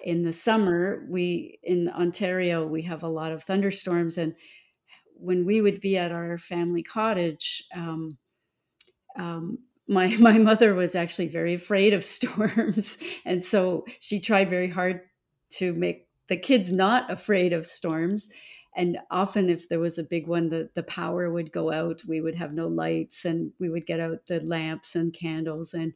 in 0.07 0.23
the 0.23 0.33
summer, 0.33 1.05
we 1.11 1.59
in 1.65 1.89
Ontario 1.89 2.65
we 2.65 2.83
have 2.83 3.03
a 3.03 3.09
lot 3.09 3.33
of 3.33 3.43
thunderstorms, 3.43 4.17
and 4.17 4.37
when 5.17 5.45
we 5.45 5.61
would 5.61 5.81
be 5.81 5.99
at 5.99 6.13
our 6.13 6.39
family 6.39 6.85
cottage, 6.85 7.65
um, 7.75 8.17
um 9.19 9.59
my 9.89 10.07
my 10.21 10.39
mother 10.39 10.75
was 10.75 10.95
actually 10.95 11.27
very 11.27 11.55
afraid 11.55 11.93
of 11.93 12.05
storms, 12.17 12.99
and 13.25 13.43
so 13.43 13.85
she 13.99 14.21
tried 14.21 14.49
very 14.49 14.69
hard 14.69 15.01
to 15.55 15.73
make 15.73 16.07
the 16.29 16.37
kids 16.37 16.71
not 16.71 17.11
afraid 17.11 17.53
of 17.53 17.67
storms 17.67 18.29
and 18.77 18.99
often 19.11 19.49
if 19.49 19.69
there 19.69 19.81
was 19.81 19.97
a 19.97 20.03
big 20.05 20.27
one 20.27 20.51
the, 20.51 20.69
the 20.75 20.83
power 20.83 21.31
would 21.31 21.51
go 21.51 21.73
out 21.73 22.03
we 22.07 22.21
would 22.21 22.35
have 22.35 22.53
no 22.53 22.67
lights 22.67 23.25
and 23.25 23.53
we 23.59 23.69
would 23.69 23.87
get 23.87 24.01
out 24.01 24.27
the 24.27 24.41
lamps 24.41 24.95
and 24.97 25.15
candles 25.15 25.73
and 25.73 25.93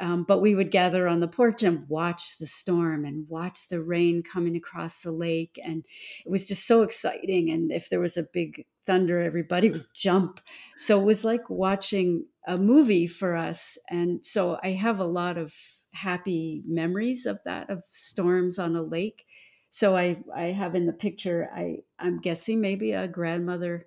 um, 0.00 0.24
but 0.24 0.40
we 0.40 0.54
would 0.54 0.70
gather 0.70 1.08
on 1.08 1.20
the 1.20 1.28
porch 1.28 1.62
and 1.62 1.88
watch 1.88 2.38
the 2.38 2.46
storm 2.46 3.04
and 3.04 3.28
watch 3.28 3.68
the 3.68 3.82
rain 3.82 4.22
coming 4.22 4.56
across 4.56 5.02
the 5.02 5.10
lake. 5.12 5.58
And 5.62 5.84
it 6.24 6.30
was 6.30 6.46
just 6.46 6.66
so 6.66 6.82
exciting. 6.82 7.50
And 7.50 7.72
if 7.72 7.88
there 7.88 8.00
was 8.00 8.16
a 8.16 8.22
big 8.22 8.66
thunder 8.86 9.18
everybody 9.20 9.70
would 9.70 9.86
jump. 9.94 10.40
So 10.76 11.00
it 11.00 11.04
was 11.04 11.24
like 11.24 11.50
watching 11.50 12.26
a 12.46 12.56
movie 12.56 13.06
for 13.06 13.34
us. 13.36 13.76
And 13.90 14.24
so 14.24 14.58
i 14.62 14.70
have 14.70 14.98
a 14.98 15.04
lot 15.04 15.36
of 15.36 15.54
happy 15.92 16.62
memories 16.66 17.26
of 17.26 17.42
that 17.44 17.68
of 17.70 17.84
storms 17.84 18.58
on 18.58 18.76
a 18.76 18.82
lake. 18.82 19.26
So 19.70 19.96
I 19.96 20.22
I 20.34 20.44
have 20.52 20.74
in 20.74 20.86
the 20.86 20.92
picture 20.92 21.50
I 21.54 21.82
I'm 21.98 22.18
guessing 22.20 22.60
maybe 22.60 22.92
a 22.92 23.08
grandmother, 23.08 23.86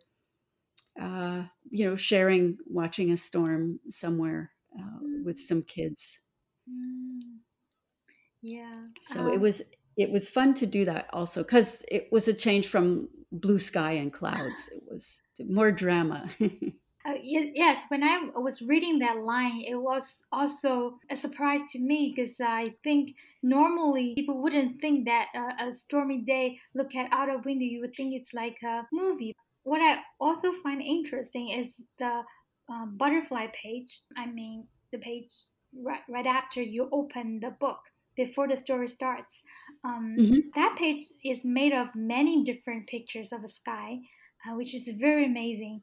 uh, 0.99 1.45
you 1.69 1.85
know, 1.85 1.95
sharing 1.95 2.57
watching 2.65 3.11
a 3.11 3.17
storm 3.17 3.79
somewhere 3.89 4.51
uh, 4.77 4.99
with 5.23 5.39
some 5.39 5.63
kids. 5.63 6.19
Mm. 6.69 7.39
Yeah. 8.41 8.77
So 9.01 9.21
um, 9.21 9.33
it 9.33 9.39
was 9.39 9.61
it 9.97 10.11
was 10.11 10.29
fun 10.29 10.53
to 10.55 10.65
do 10.65 10.85
that 10.85 11.09
also 11.13 11.43
because 11.43 11.83
it 11.91 12.07
was 12.11 12.27
a 12.27 12.33
change 12.33 12.67
from 12.67 13.09
blue 13.31 13.59
sky 13.59 13.93
and 13.93 14.11
clouds. 14.11 14.69
It 14.73 14.83
was 14.89 15.21
more 15.39 15.71
drama. 15.71 16.29
Uh, 17.03 17.15
yes, 17.23 17.83
when 17.87 18.03
I 18.03 18.29
was 18.35 18.61
reading 18.61 18.99
that 18.99 19.17
line, 19.17 19.63
it 19.67 19.75
was 19.75 20.21
also 20.31 20.99
a 21.09 21.15
surprise 21.15 21.61
to 21.71 21.79
me 21.79 22.13
because 22.15 22.39
I 22.39 22.75
think 22.83 23.15
normally 23.41 24.13
people 24.13 24.39
wouldn't 24.41 24.79
think 24.79 25.05
that 25.05 25.29
uh, 25.35 25.67
a 25.67 25.73
stormy 25.73 26.21
day, 26.21 26.59
look 26.75 26.93
at 26.93 27.11
out 27.11 27.29
of 27.29 27.45
window, 27.45 27.65
you 27.65 27.81
would 27.81 27.95
think 27.95 28.13
it's 28.13 28.35
like 28.35 28.61
a 28.63 28.85
movie. 28.93 29.35
What 29.63 29.81
I 29.81 30.01
also 30.19 30.51
find 30.63 30.79
interesting 30.79 31.49
is 31.49 31.73
the 31.97 32.21
uh, 32.71 32.85
butterfly 32.85 33.47
page. 33.53 33.99
I 34.17 34.27
mean, 34.27 34.65
the 34.91 34.99
page 34.99 35.31
right, 35.77 36.01
right 36.09 36.27
after 36.27 36.61
you 36.61 36.89
open 36.91 37.39
the 37.41 37.51
book 37.51 37.79
before 38.15 38.47
the 38.47 38.57
story 38.57 38.87
starts. 38.87 39.43
Um, 39.83 40.15
mm-hmm. 40.19 40.39
That 40.55 40.75
page 40.77 41.03
is 41.23 41.43
made 41.43 41.73
of 41.73 41.95
many 41.95 42.43
different 42.43 42.87
pictures 42.87 43.31
of 43.31 43.41
the 43.41 43.47
sky, 43.47 43.99
uh, 44.45 44.55
which 44.55 44.73
is 44.73 44.89
very 44.99 45.25
amazing. 45.25 45.81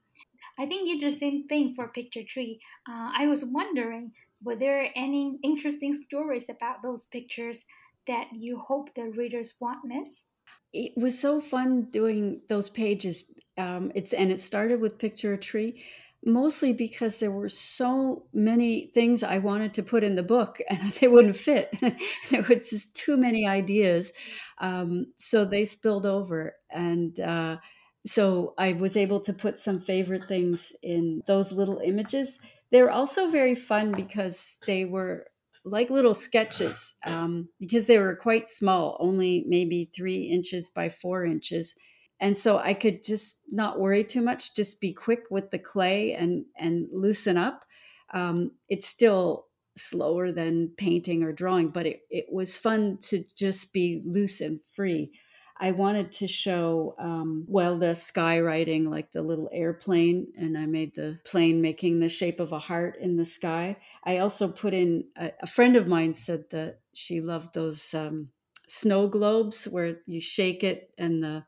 I 0.58 0.66
think 0.66 0.88
you 0.88 1.00
did 1.00 1.12
the 1.12 1.16
same 1.16 1.46
thing 1.48 1.74
for 1.74 1.88
Picture 1.88 2.22
Tree. 2.22 2.60
Uh, 2.88 3.10
I 3.16 3.26
was 3.26 3.44
wondering, 3.44 4.12
were 4.42 4.56
there 4.56 4.90
any 4.94 5.38
interesting 5.42 5.92
stories 5.92 6.48
about 6.48 6.82
those 6.82 7.06
pictures 7.06 7.64
that 8.06 8.28
you 8.32 8.58
hope 8.58 8.94
the 8.94 9.10
readers 9.16 9.54
won't 9.60 9.84
miss? 9.84 10.24
It 10.72 10.92
was 10.96 11.18
so 11.18 11.40
fun 11.40 11.90
doing 11.90 12.42
those 12.48 12.68
pages. 12.68 13.34
Um, 13.56 13.90
it's 13.94 14.12
and 14.12 14.30
it 14.30 14.40
started 14.40 14.80
with 14.80 14.98
Picture 14.98 15.34
a 15.34 15.38
Tree, 15.38 15.84
mostly 16.28 16.72
because 16.72 17.18
there 17.18 17.30
were 17.30 17.48
so 17.48 18.24
many 18.32 18.86
things 18.88 19.22
I 19.22 19.38
wanted 19.38 19.74
to 19.74 19.82
put 19.82 20.04
in 20.04 20.14
the 20.14 20.22
book 20.22 20.60
and 20.68 20.92
they 20.92 21.08
wouldn't 21.08 21.36
fit. 21.36 21.74
there 22.30 22.42
was 22.42 22.70
just 22.70 22.94
too 22.94 23.16
many 23.16 23.46
ideas, 23.46 24.12
um, 24.58 25.06
so 25.18 25.44
they 25.44 25.64
spilled 25.64 26.06
over 26.06 26.54
and. 26.70 27.18
Uh, 27.20 27.58
so 28.06 28.54
I 28.56 28.72
was 28.72 28.96
able 28.96 29.20
to 29.20 29.32
put 29.32 29.58
some 29.58 29.80
favorite 29.80 30.28
things 30.28 30.72
in 30.82 31.22
those 31.26 31.52
little 31.52 31.78
images. 31.78 32.38
They 32.70 32.80
were 32.80 32.90
also 32.92 33.26
very 33.28 33.54
fun 33.54 33.92
because 33.92 34.56
they 34.66 34.84
were 34.84 35.26
like 35.64 35.90
little 35.90 36.14
sketches 36.14 36.94
um, 37.04 37.48
because 37.58 37.86
they 37.86 37.98
were 37.98 38.16
quite 38.16 38.48
small, 38.48 38.96
only 39.00 39.44
maybe 39.46 39.90
three 39.94 40.22
inches 40.22 40.70
by 40.70 40.88
four 40.88 41.24
inches. 41.24 41.76
And 42.20 42.36
so 42.36 42.58
I 42.58 42.74
could 42.74 43.04
just 43.04 43.38
not 43.50 43.78
worry 43.78 44.04
too 44.04 44.22
much, 44.22 44.54
just 44.54 44.80
be 44.80 44.92
quick 44.92 45.24
with 45.30 45.50
the 45.50 45.58
clay 45.58 46.14
and 46.14 46.46
and 46.56 46.88
loosen 46.92 47.36
up. 47.36 47.64
Um, 48.12 48.52
it's 48.68 48.88
still 48.88 49.46
slower 49.76 50.32
than 50.32 50.70
painting 50.76 51.22
or 51.22 51.32
drawing, 51.32 51.68
but 51.68 51.86
it, 51.86 52.00
it 52.10 52.26
was 52.32 52.56
fun 52.56 52.98
to 53.02 53.24
just 53.36 53.72
be 53.72 54.02
loose 54.04 54.40
and 54.40 54.60
free. 54.62 55.12
I 55.60 55.72
wanted 55.72 56.12
to 56.12 56.28
show, 56.28 56.94
um, 56.98 57.44
well, 57.48 57.76
the 57.76 57.94
sky 57.94 58.40
writing, 58.40 58.88
like 58.88 59.10
the 59.10 59.22
little 59.22 59.48
airplane, 59.52 60.32
and 60.36 60.56
I 60.56 60.66
made 60.66 60.94
the 60.94 61.18
plane 61.24 61.60
making 61.60 61.98
the 61.98 62.08
shape 62.08 62.38
of 62.38 62.52
a 62.52 62.60
heart 62.60 62.96
in 63.00 63.16
the 63.16 63.24
sky. 63.24 63.76
I 64.04 64.18
also 64.18 64.48
put 64.48 64.72
in, 64.72 65.08
a, 65.16 65.32
a 65.42 65.46
friend 65.48 65.74
of 65.74 65.88
mine 65.88 66.14
said 66.14 66.50
that 66.50 66.80
she 66.94 67.20
loved 67.20 67.54
those 67.54 67.92
um, 67.92 68.30
snow 68.68 69.08
globes 69.08 69.66
where 69.66 69.98
you 70.06 70.20
shake 70.20 70.62
it 70.62 70.92
and 70.96 71.22
the 71.22 71.44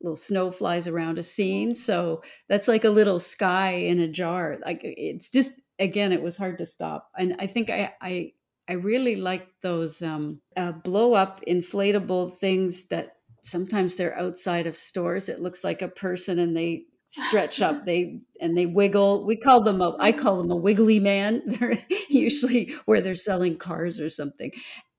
little 0.00 0.16
snow 0.16 0.50
flies 0.50 0.86
around 0.86 1.18
a 1.18 1.22
scene. 1.22 1.74
So 1.74 2.22
that's 2.48 2.68
like 2.68 2.84
a 2.84 2.90
little 2.90 3.20
sky 3.20 3.70
in 3.72 4.00
a 4.00 4.08
jar. 4.08 4.58
Like 4.64 4.80
it's 4.82 5.30
just, 5.30 5.52
again, 5.78 6.12
it 6.12 6.22
was 6.22 6.36
hard 6.36 6.58
to 6.58 6.66
stop. 6.66 7.10
And 7.16 7.36
I 7.38 7.46
think 7.46 7.70
I, 7.70 7.92
I, 8.00 8.32
I 8.68 8.74
really 8.74 9.16
like 9.16 9.48
those 9.62 10.02
um, 10.02 10.40
uh, 10.56 10.72
blow 10.72 11.14
up 11.14 11.40
inflatable 11.46 12.36
things 12.36 12.88
that 12.88 13.16
sometimes 13.42 13.96
they're 13.96 14.18
outside 14.18 14.66
of 14.66 14.76
stores. 14.76 15.28
It 15.28 15.40
looks 15.40 15.64
like 15.64 15.82
a 15.82 15.88
person 15.88 16.38
and 16.38 16.56
they 16.56 16.84
stretch 17.08 17.62
up 17.62 17.84
they 17.86 18.20
and 18.38 18.56
they 18.56 18.66
wiggle 18.66 19.24
we 19.24 19.34
call 19.34 19.62
them 19.62 19.80
a 19.80 19.96
i 19.98 20.12
call 20.12 20.36
them 20.36 20.50
a 20.50 20.56
wiggly 20.56 21.00
man 21.00 21.42
they're 21.46 21.78
usually 22.10 22.74
where 22.84 23.00
they're 23.00 23.14
selling 23.14 23.56
cars 23.56 23.98
or 23.98 24.10
something 24.10 24.52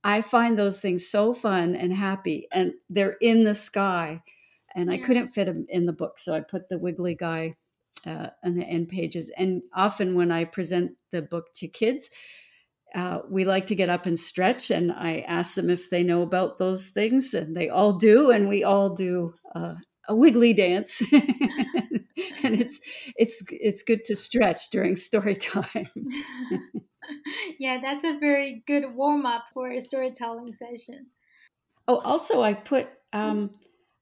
i 0.03 0.19
find 0.19 0.57
those 0.57 0.81
things 0.81 1.07
so 1.07 1.35
fun 1.35 1.75
and 1.75 1.93
happy 1.93 2.47
and 2.51 2.73
they're 2.89 3.15
in 3.21 3.43
the 3.43 3.53
sky 3.53 4.23
and 4.75 4.91
i 4.91 4.97
couldn't 4.97 5.29
fit 5.29 5.45
them 5.45 5.65
in 5.69 5.85
the 5.85 5.93
book 5.93 6.19
so 6.19 6.33
i 6.33 6.39
put 6.39 6.69
the 6.69 6.77
wiggly 6.77 7.15
guy 7.15 7.55
uh, 8.05 8.29
on 8.45 8.55
the 8.55 8.63
end 8.63 8.87
pages. 8.87 9.29
And 9.37 9.61
often 9.73 10.15
when 10.15 10.31
i 10.31 10.45
present 10.45 10.91
the 11.11 11.21
book 11.21 11.53
to 11.55 11.67
kids 11.67 12.09
uh, 12.95 13.19
we 13.29 13.45
like 13.45 13.67
to 13.67 13.75
get 13.75 13.89
up 13.89 14.05
and 14.05 14.19
stretch 14.19 14.71
and 14.71 14.91
i 14.91 15.19
ask 15.27 15.55
them 15.55 15.69
if 15.69 15.89
they 15.89 16.03
know 16.03 16.21
about 16.21 16.57
those 16.57 16.89
things 16.89 17.33
and 17.33 17.55
they 17.55 17.69
all 17.69 17.93
do 17.93 18.31
and 18.31 18.49
we 18.49 18.63
all 18.63 18.95
do 18.95 19.33
uh, 19.53 19.75
a 20.09 20.15
wiggly 20.15 20.53
dance. 20.53 21.01
And 22.43 22.61
it's 22.61 22.79
it's 23.15 23.43
it's 23.49 23.83
good 23.83 24.03
to 24.05 24.15
stretch 24.15 24.69
during 24.71 24.95
story 24.95 25.35
time. 25.35 25.89
Yeah 27.59 27.79
that's 27.81 28.03
a 28.03 28.19
very 28.19 28.63
good 28.67 28.93
warm-up 28.93 29.45
for 29.53 29.71
a 29.71 29.79
storytelling 29.79 30.53
session. 30.53 31.07
Oh 31.87 31.97
also 31.99 32.41
i 32.41 32.53
put 32.53 32.87
um, 33.13 33.51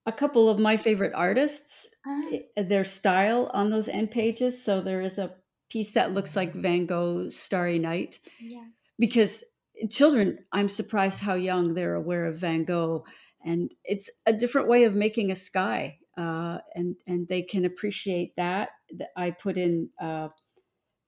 a 0.08 0.12
couple 0.12 0.50
of 0.50 0.58
my 0.58 0.76
favorite 0.76 1.14
artists 1.14 1.88
uh, 2.10 2.64
their 2.64 2.84
style 2.84 3.52
on 3.54 3.70
those 3.70 3.88
end 3.88 4.10
pages 4.10 4.64
so 4.64 4.82
there 4.82 5.02
is 5.02 5.20
a 5.20 5.36
piece 5.70 5.92
that 5.92 6.14
looks 6.14 6.36
like 6.36 6.54
van 6.54 6.86
gogh's 6.88 7.36
starry 7.38 7.78
night 7.78 8.20
yeah 8.42 8.64
because 8.98 9.44
children, 9.90 10.40
I'm 10.52 10.70
surprised 10.70 11.22
how 11.22 11.36
young 11.36 11.74
they're 11.74 11.96
aware 11.96 12.26
of 12.26 12.38
Van 12.38 12.64
Gogh, 12.64 13.06
and 13.44 13.72
it's 13.84 14.10
a 14.26 14.34
different 14.34 14.68
way 14.68 14.84
of 14.84 14.96
making 14.96 15.32
a 15.32 15.36
sky, 15.36 16.00
uh, 16.18 16.60
and 16.76 16.96
and 17.06 17.28
they 17.28 17.44
can 17.44 17.66
appreciate 17.66 18.36
that. 18.38 18.70
I 19.16 19.32
put 19.32 19.58
in 19.58 19.90
uh, 20.02 20.30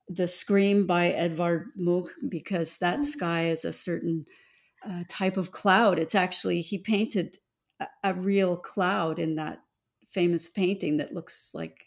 the 0.08 0.28
Scream 0.28 0.86
by 0.86 1.10
Edvard 1.10 1.70
Munch 1.76 2.10
because 2.28 2.78
that 2.78 3.00
mm-hmm. 3.00 3.04
sky 3.04 3.46
is 3.50 3.66
a 3.66 3.74
certain 3.74 4.26
uh, 4.88 5.04
type 5.10 5.38
of 5.38 5.52
cloud. 5.52 6.00
It's 6.00 6.16
actually 6.16 6.62
he 6.62 6.78
painted 6.78 7.38
a, 7.80 7.88
a 8.04 8.14
real 8.14 8.58
cloud 8.58 9.20
in 9.20 9.36
that 9.36 9.62
famous 10.12 10.50
painting 10.50 10.98
that 10.98 11.14
looks 11.14 11.52
like 11.54 11.86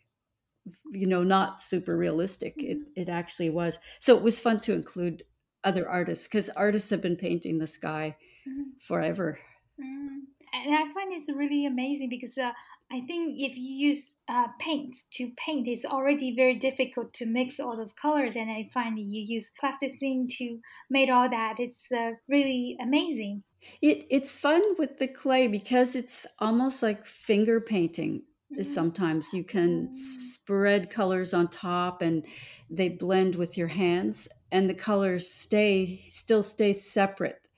you 0.92 1.08
know 1.08 1.24
not 1.24 1.60
super 1.60 1.96
realistic 1.96 2.54
it, 2.58 2.78
mm-hmm. 2.78 2.90
it 2.94 3.08
actually 3.08 3.50
was 3.50 3.80
so 3.98 4.16
it 4.16 4.22
was 4.22 4.38
fun 4.38 4.60
to 4.60 4.72
include 4.72 5.24
other 5.64 5.88
artists 5.88 6.26
because 6.26 6.48
artists 6.50 6.90
have 6.90 7.00
been 7.00 7.16
painting 7.16 7.58
the 7.58 7.66
sky 7.66 8.16
mm-hmm. 8.48 8.70
forever. 8.80 9.38
Mm. 9.80 10.20
And 10.54 10.74
I 10.76 10.92
find 10.92 11.12
it's 11.12 11.30
really 11.30 11.66
amazing 11.66 12.08
because 12.10 12.36
uh, 12.36 12.52
I 12.90 13.00
think 13.00 13.38
if 13.38 13.56
you 13.56 13.88
use 13.88 14.12
uh, 14.28 14.48
paint 14.58 14.96
to 15.12 15.30
paint, 15.36 15.66
it's 15.66 15.84
already 15.84 16.34
very 16.34 16.56
difficult 16.56 17.14
to 17.14 17.26
mix 17.26 17.58
all 17.58 17.76
those 17.76 17.92
colors. 18.00 18.36
And 18.36 18.50
I 18.50 18.68
find 18.72 18.98
you 18.98 19.22
use 19.22 19.50
plasticine 19.58 20.28
to 20.38 20.58
make 20.90 21.10
all 21.10 21.30
that. 21.30 21.58
It's 21.58 21.80
uh, 21.96 22.12
really 22.28 22.76
amazing. 22.80 23.44
It, 23.80 24.06
it's 24.10 24.38
fun 24.38 24.62
with 24.78 24.98
the 24.98 25.08
clay 25.08 25.46
because 25.48 25.94
it's 25.94 26.26
almost 26.38 26.82
like 26.82 27.04
finger 27.04 27.60
painting. 27.60 28.22
Mm-hmm. 28.52 28.62
Sometimes 28.64 29.32
you 29.32 29.44
can 29.44 29.88
mm. 29.88 29.94
spread 29.94 30.90
colors 30.90 31.32
on 31.32 31.48
top 31.48 32.02
and 32.02 32.24
they 32.72 32.88
blend 32.88 33.34
with 33.36 33.58
your 33.58 33.68
hands 33.68 34.28
and 34.52 34.68
the 34.68 34.74
colors 34.74 35.28
stay 35.28 36.02
still 36.06 36.42
stay 36.42 36.72
separate 36.72 37.48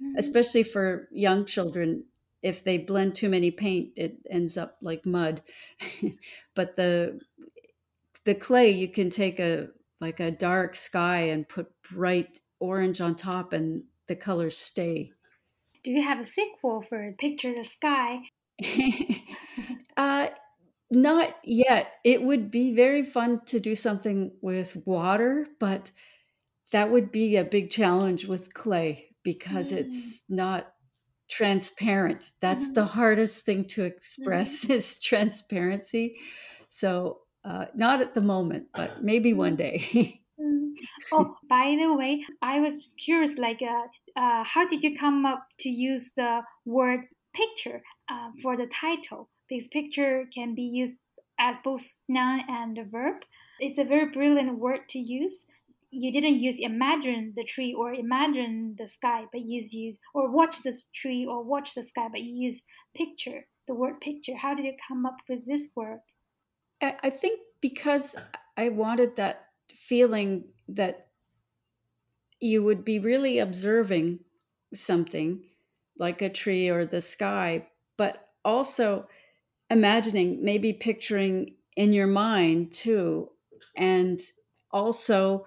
mm-hmm. 0.00 0.16
especially 0.16 0.62
for 0.62 1.08
young 1.10 1.44
children 1.44 2.04
if 2.42 2.62
they 2.62 2.78
blend 2.78 3.14
too 3.14 3.28
many 3.28 3.50
paint 3.50 3.90
it 3.96 4.16
ends 4.30 4.56
up 4.56 4.76
like 4.80 5.04
mud 5.04 5.42
but 6.54 6.76
the 6.76 7.20
the 8.24 8.34
clay 8.34 8.70
you 8.70 8.88
can 8.88 9.10
take 9.10 9.40
a 9.40 9.68
like 10.00 10.20
a 10.20 10.30
dark 10.30 10.74
sky 10.74 11.20
and 11.20 11.48
put 11.48 11.70
bright 11.82 12.40
orange 12.60 13.00
on 13.00 13.14
top 13.14 13.52
and 13.52 13.84
the 14.06 14.16
colors 14.16 14.56
stay 14.56 15.12
do 15.84 15.90
you 15.90 16.02
have 16.02 16.20
a 16.20 16.24
sequel 16.24 16.82
for 16.82 17.14
picture 17.18 17.52
the 17.54 17.64
sky 17.64 18.20
uh 19.96 20.28
not 20.90 21.34
yet 21.44 21.94
it 22.04 22.22
would 22.22 22.50
be 22.50 22.74
very 22.74 23.02
fun 23.02 23.40
to 23.46 23.58
do 23.58 23.74
something 23.74 24.30
with 24.40 24.76
water 24.84 25.46
but 25.58 25.90
that 26.72 26.90
would 26.90 27.12
be 27.12 27.36
a 27.36 27.44
big 27.44 27.70
challenge 27.70 28.26
with 28.26 28.52
clay 28.54 29.08
because 29.22 29.72
mm. 29.72 29.76
it's 29.76 30.22
not 30.28 30.72
transparent. 31.28 32.32
That's 32.40 32.68
mm. 32.70 32.74
the 32.74 32.84
hardest 32.84 33.44
thing 33.44 33.64
to 33.66 33.84
express 33.84 34.64
mm. 34.64 34.70
is 34.70 35.00
transparency. 35.00 36.16
So, 36.68 37.20
uh, 37.44 37.66
not 37.74 38.00
at 38.00 38.14
the 38.14 38.20
moment, 38.20 38.66
but 38.74 39.02
maybe 39.02 39.32
one 39.32 39.56
day. 39.56 40.20
Mm. 40.40 40.72
oh, 41.12 41.36
by 41.48 41.76
the 41.78 41.94
way, 41.94 42.24
I 42.40 42.60
was 42.60 42.74
just 42.82 42.98
curious. 42.98 43.38
Like, 43.38 43.62
uh, 43.62 43.84
uh, 44.16 44.44
how 44.44 44.66
did 44.66 44.82
you 44.82 44.96
come 44.96 45.24
up 45.26 45.46
to 45.60 45.68
use 45.68 46.12
the 46.16 46.42
word 46.64 47.06
picture 47.34 47.82
uh, 48.10 48.30
for 48.42 48.56
the 48.56 48.66
title? 48.66 49.28
Because 49.48 49.68
picture 49.68 50.24
can 50.34 50.54
be 50.54 50.62
used 50.62 50.96
as 51.38 51.58
both 51.64 51.96
noun 52.08 52.42
and 52.48 52.78
a 52.78 52.84
verb. 52.84 53.22
It's 53.58 53.78
a 53.78 53.84
very 53.84 54.06
brilliant 54.10 54.58
word 54.58 54.88
to 54.90 54.98
use 54.98 55.44
you 55.92 56.10
didn't 56.10 56.40
use 56.40 56.58
imagine 56.58 57.34
the 57.36 57.44
tree 57.44 57.74
or 57.74 57.92
imagine 57.92 58.74
the 58.78 58.88
sky, 58.88 59.26
but 59.30 59.42
you 59.42 59.62
use 59.70 59.98
or 60.14 60.30
watch 60.30 60.62
this 60.62 60.86
tree 60.94 61.26
or 61.26 61.44
watch 61.44 61.74
the 61.74 61.84
sky, 61.84 62.08
but 62.10 62.22
you 62.22 62.34
use 62.46 62.62
picture, 62.96 63.46
the 63.68 63.74
word 63.74 64.00
picture. 64.00 64.34
How 64.34 64.54
did 64.54 64.64
you 64.64 64.72
come 64.88 65.04
up 65.04 65.18
with 65.28 65.46
this 65.46 65.68
word? 65.76 66.00
I 66.80 67.10
think 67.10 67.40
because 67.60 68.16
I 68.56 68.70
wanted 68.70 69.16
that 69.16 69.48
feeling 69.72 70.44
that 70.68 71.08
you 72.42 72.62
would 72.62 72.84
be 72.84 72.98
really 72.98 73.38
observing 73.38 74.20
something 74.74 75.44
like 75.98 76.22
a 76.22 76.30
tree 76.30 76.68
or 76.68 76.84
the 76.84 77.00
sky, 77.00 77.68
but 77.96 78.30
also 78.44 79.08
imagining, 79.70 80.44
maybe 80.44 80.72
picturing 80.72 81.56
in 81.76 81.92
your 81.92 82.06
mind 82.06 82.72
too. 82.72 83.30
And 83.76 84.20
also 84.70 85.46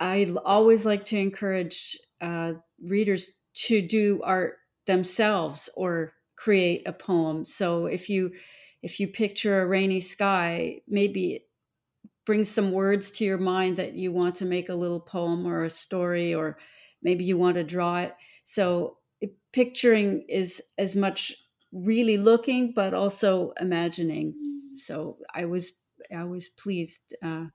I 0.00 0.24
always 0.44 0.84
like 0.86 1.04
to 1.06 1.18
encourage 1.18 1.98
uh, 2.20 2.54
readers 2.82 3.40
to 3.54 3.80
do 3.80 4.20
art 4.22 4.58
themselves 4.86 5.68
or 5.76 6.14
create 6.36 6.86
a 6.86 6.92
poem. 6.92 7.44
So 7.46 7.86
if 7.86 8.10
you 8.10 8.34
if 8.82 9.00
you 9.00 9.08
picture 9.08 9.62
a 9.62 9.66
rainy 9.66 10.00
sky, 10.00 10.82
maybe 10.86 11.46
bring 12.24 12.44
some 12.44 12.72
words 12.72 13.10
to 13.12 13.24
your 13.24 13.38
mind 13.38 13.76
that 13.76 13.94
you 13.94 14.12
want 14.12 14.36
to 14.36 14.44
make 14.44 14.68
a 14.68 14.74
little 14.74 15.00
poem 15.00 15.46
or 15.46 15.64
a 15.64 15.70
story, 15.70 16.34
or 16.34 16.58
maybe 17.02 17.24
you 17.24 17.36
want 17.36 17.56
to 17.56 17.64
draw 17.64 17.98
it. 17.98 18.14
So 18.44 18.98
picturing 19.52 20.24
is 20.28 20.62
as 20.78 20.96
much 20.96 21.32
really 21.72 22.16
looking, 22.16 22.72
but 22.72 22.94
also 22.94 23.52
imagining. 23.60 24.34
So 24.74 25.18
I 25.32 25.44
was 25.44 25.72
I 26.14 26.24
was 26.24 26.48
pleased 26.48 27.14
uh, 27.22 27.46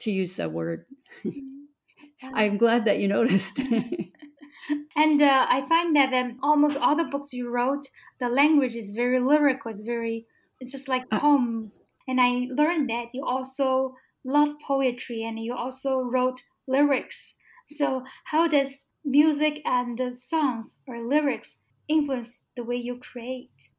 to 0.00 0.10
use 0.10 0.36
that 0.36 0.52
word. 0.52 0.86
I'm 2.22 2.56
glad 2.56 2.84
that 2.86 2.98
you 2.98 3.08
noticed. 3.08 3.58
and 4.96 5.22
uh, 5.22 5.46
I 5.48 5.64
find 5.68 5.94
that 5.96 6.12
um, 6.12 6.38
almost 6.42 6.76
all 6.76 6.96
the 6.96 7.04
books 7.04 7.32
you 7.32 7.48
wrote, 7.50 7.88
the 8.18 8.28
language 8.28 8.74
is 8.74 8.92
very 8.92 9.20
lyrical. 9.20 9.70
It's 9.70 9.82
very, 9.82 10.26
it's 10.60 10.72
just 10.72 10.88
like 10.88 11.04
uh, 11.10 11.20
poems. 11.20 11.78
And 12.06 12.20
I 12.20 12.48
learned 12.50 12.88
that 12.90 13.14
you 13.14 13.24
also 13.24 13.94
love 14.24 14.58
poetry 14.60 15.22
and 15.22 15.38
you 15.38 15.54
also 15.54 16.00
wrote 16.00 16.42
lyrics. 16.66 17.34
So 17.66 18.04
how 18.24 18.48
does 18.48 18.84
music 19.04 19.60
and 19.64 20.00
songs 20.12 20.78
or 20.86 21.02
lyrics 21.06 21.58
influence 21.88 22.46
the 22.56 22.64
way 22.64 22.76
you 22.76 22.98
create? 22.98 23.70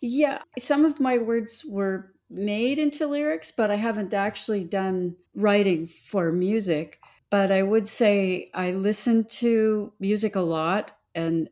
Yeah, 0.00 0.42
some 0.58 0.84
of 0.84 1.00
my 1.00 1.18
words 1.18 1.64
were 1.64 2.14
made 2.30 2.78
into 2.78 3.06
lyrics, 3.06 3.52
but 3.52 3.70
I 3.70 3.76
haven't 3.76 4.14
actually 4.14 4.64
done 4.64 5.16
writing 5.34 5.86
for 5.86 6.32
music 6.32 6.98
but 7.30 7.50
I 7.50 7.62
would 7.62 7.88
say 7.88 8.50
I 8.52 8.72
listen 8.72 9.24
to 9.24 9.94
music 9.98 10.36
a 10.36 10.42
lot 10.42 10.92
and 11.14 11.48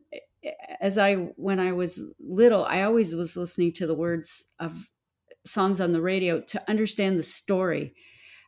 as 0.79 0.99
I 0.99 1.15
when 1.15 1.59
I 1.59 1.71
was 1.71 2.03
little, 2.19 2.65
I 2.65 2.83
always 2.83 3.15
was 3.15 3.35
listening 3.35 3.71
to 3.73 3.87
the 3.87 3.95
words 3.95 4.43
of 4.59 4.91
songs 5.45 5.81
on 5.81 5.93
the 5.93 6.01
radio 6.01 6.41
to 6.41 6.69
understand 6.69 7.19
the 7.19 7.23
story. 7.23 7.95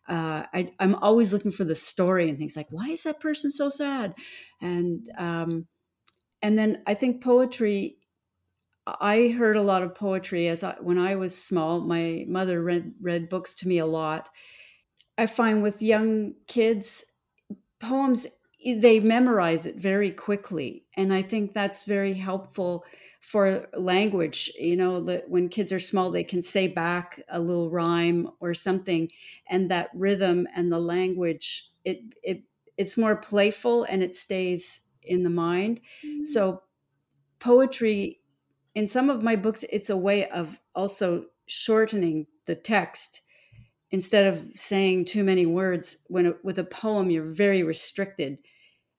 Uh, 0.08 0.44
I, 0.54 0.70
am 0.80 0.96
always 0.96 1.32
looking 1.32 1.52
for 1.52 1.63
the 1.63 1.76
story 1.76 2.30
and 2.30 2.38
things 2.38 2.58
like, 2.58 2.68
why 2.70 2.89
is 2.89 3.04
that 3.04 3.20
person 3.20 3.52
so 3.52 3.70
sad? 3.70 4.16
And 4.62 5.10
um, 5.18 5.68
and 6.42 6.58
then 6.58 6.84
I 6.86 6.94
think 6.94 7.24
poetry. 7.24 7.98
I 8.86 9.30
heard 9.30 9.56
a 9.56 9.62
lot 9.62 9.82
of 9.82 9.96
poetry 9.96 10.50
as 10.50 10.62
I, 10.62 10.76
when 10.82 10.98
I 10.98 11.16
was 11.16 11.42
small. 11.42 11.80
My 11.80 12.26
mother 12.28 12.62
read 12.62 12.94
read 13.00 13.30
books 13.30 13.54
to 13.56 13.68
me 13.68 13.78
a 13.78 13.86
lot. 13.86 14.30
I 15.18 15.26
find 15.26 15.63
with 15.63 15.82
young 15.82 16.34
kids, 16.48 17.06
poems 17.80 18.28
they 18.66 19.00
memorize 19.00 19.66
it 19.66 19.78
very 19.78 20.12
quickly, 20.12 20.84
and 20.98 21.13
I 21.13 21.22
think 21.22 21.54
that's 21.54 21.84
very 21.84 22.13
helpful 22.13 22.84
for 23.24 23.68
language 23.78 24.52
you 24.60 24.76
know 24.76 25.00
when 25.28 25.48
kids 25.48 25.72
are 25.72 25.80
small 25.80 26.12
they 26.12 26.26
can 26.26 26.42
say 26.42 26.68
back 26.68 27.22
a 27.30 27.40
little 27.40 27.70
rhyme 27.70 28.30
or 28.42 28.54
something 28.54 29.10
and 29.48 29.72
that 29.72 29.90
rhythm 29.94 30.46
and 30.54 30.72
the 30.72 30.80
language 30.80 31.70
it 31.86 32.02
it 32.22 32.44
it's 32.78 32.98
more 32.98 33.16
playful 33.16 33.84
and 33.84 34.02
it 34.02 34.16
stays 34.16 34.82
in 35.04 35.24
the 35.24 35.30
mind. 35.30 35.80
Mm-hmm. 36.06 36.26
so 36.26 36.64
poetry 37.40 38.20
in 38.76 38.88
some 38.88 39.10
of 39.10 39.24
my 39.24 39.36
books 39.36 39.64
it's 39.72 39.90
a 39.90 39.98
way 39.98 40.28
of 40.30 40.60
also 40.76 41.26
shortening 41.46 42.28
the 42.46 42.56
text. 42.56 43.22
Instead 43.92 44.26
of 44.26 44.50
saying 44.56 45.06
too 45.06 45.24
many 45.24 45.46
words 45.46 45.98
when 46.08 46.34
with 46.44 46.58
a 46.58 46.64
poem 46.64 47.12
you're 47.12 47.24
very 47.24 47.62
restricted 47.64 48.40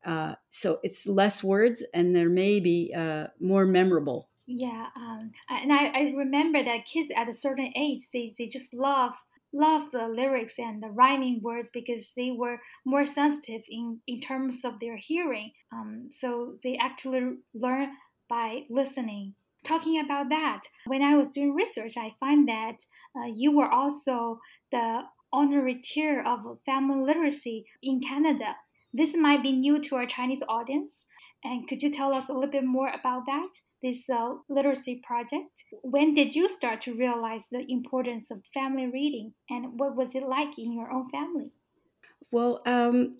uh, 0.05 0.35
so 0.51 0.81
it's 0.83 1.07
less 1.07 1.43
words 1.43 1.85
and 1.93 2.15
they're 2.15 2.29
maybe 2.29 2.93
uh, 2.95 3.29
more 3.41 3.67
memorable. 3.67 4.29
Yeah, 4.47 4.89
um, 4.95 5.33
and 5.49 5.73
I, 5.73 5.87
I 5.87 6.13
remember 6.17 6.63
that 6.63 6.85
kids 6.85 7.11
at 7.17 7.29
a 7.29 7.35
certain 7.35 7.73
age 7.77 8.11
they, 8.13 8.35
they 8.39 8.45
just 8.45 8.75
love 8.75 9.15
love 9.55 9.93
the 9.93 10.09
lyrics 10.09 10.59
and 10.59 10.83
the 10.83 10.89
rhyming 10.89 11.41
words 11.41 11.71
because 11.73 12.11
they 12.17 12.33
were 12.33 12.59
more 12.85 13.07
sensitive 13.07 13.63
in, 13.69 14.01
in 14.07 14.21
terms 14.21 14.65
of 14.65 14.81
their 14.81 14.97
hearing. 14.97 15.53
Um, 15.73 16.11
so 16.11 16.57
they 16.65 16.77
actually 16.77 17.37
learn 17.55 17.91
by 18.29 18.65
listening. 18.69 19.35
Talking 19.65 20.01
about 20.01 20.29
that, 20.29 20.63
when 20.87 21.03
I 21.03 21.17
was 21.17 21.31
doing 21.31 21.55
research, 21.55 21.97
I 21.97 22.13
find 22.21 22.49
that 22.49 22.85
uh, 23.17 23.27
you 23.33 23.57
were 23.57 23.71
also 23.71 24.41
the 24.73 25.05
honorary 25.33 25.81
chair 25.81 26.27
of 26.27 26.59
family 26.67 27.01
literacy 27.01 27.67
in 27.83 28.01
Canada. 28.01 28.57
This 28.97 29.17
might 29.17 29.43
be 29.43 29.51
new 29.51 29.81
to 29.81 29.97
our 29.97 30.07
Chinese 30.07 30.45
audience. 30.49 31.05
And 31.43 31.67
could 31.69 31.83
you 31.83 31.91
tell 31.91 32.15
us 32.15 32.29
a 32.29 32.33
little 32.33 32.51
bit 32.51 32.65
more 32.65 32.89
about 32.89 33.27
that, 33.27 33.49
this 33.83 34.09
uh, 34.09 34.35
literacy 34.49 35.03
project? 35.05 35.65
When 35.83 36.15
did 36.15 36.35
you 36.37 36.49
start 36.49 36.81
to 36.83 36.95
realize 36.95 37.43
the 37.51 37.67
importance 37.69 38.31
of 38.31 38.41
family 38.55 38.87
reading, 38.87 39.35
and 39.51 39.79
what 39.79 39.97
was 39.97 40.15
it 40.15 40.23
like 40.23 40.57
in 40.59 40.73
your 40.73 40.91
own 40.93 41.11
family? 41.11 41.51
Well, 42.31 42.63
um, 42.67 43.13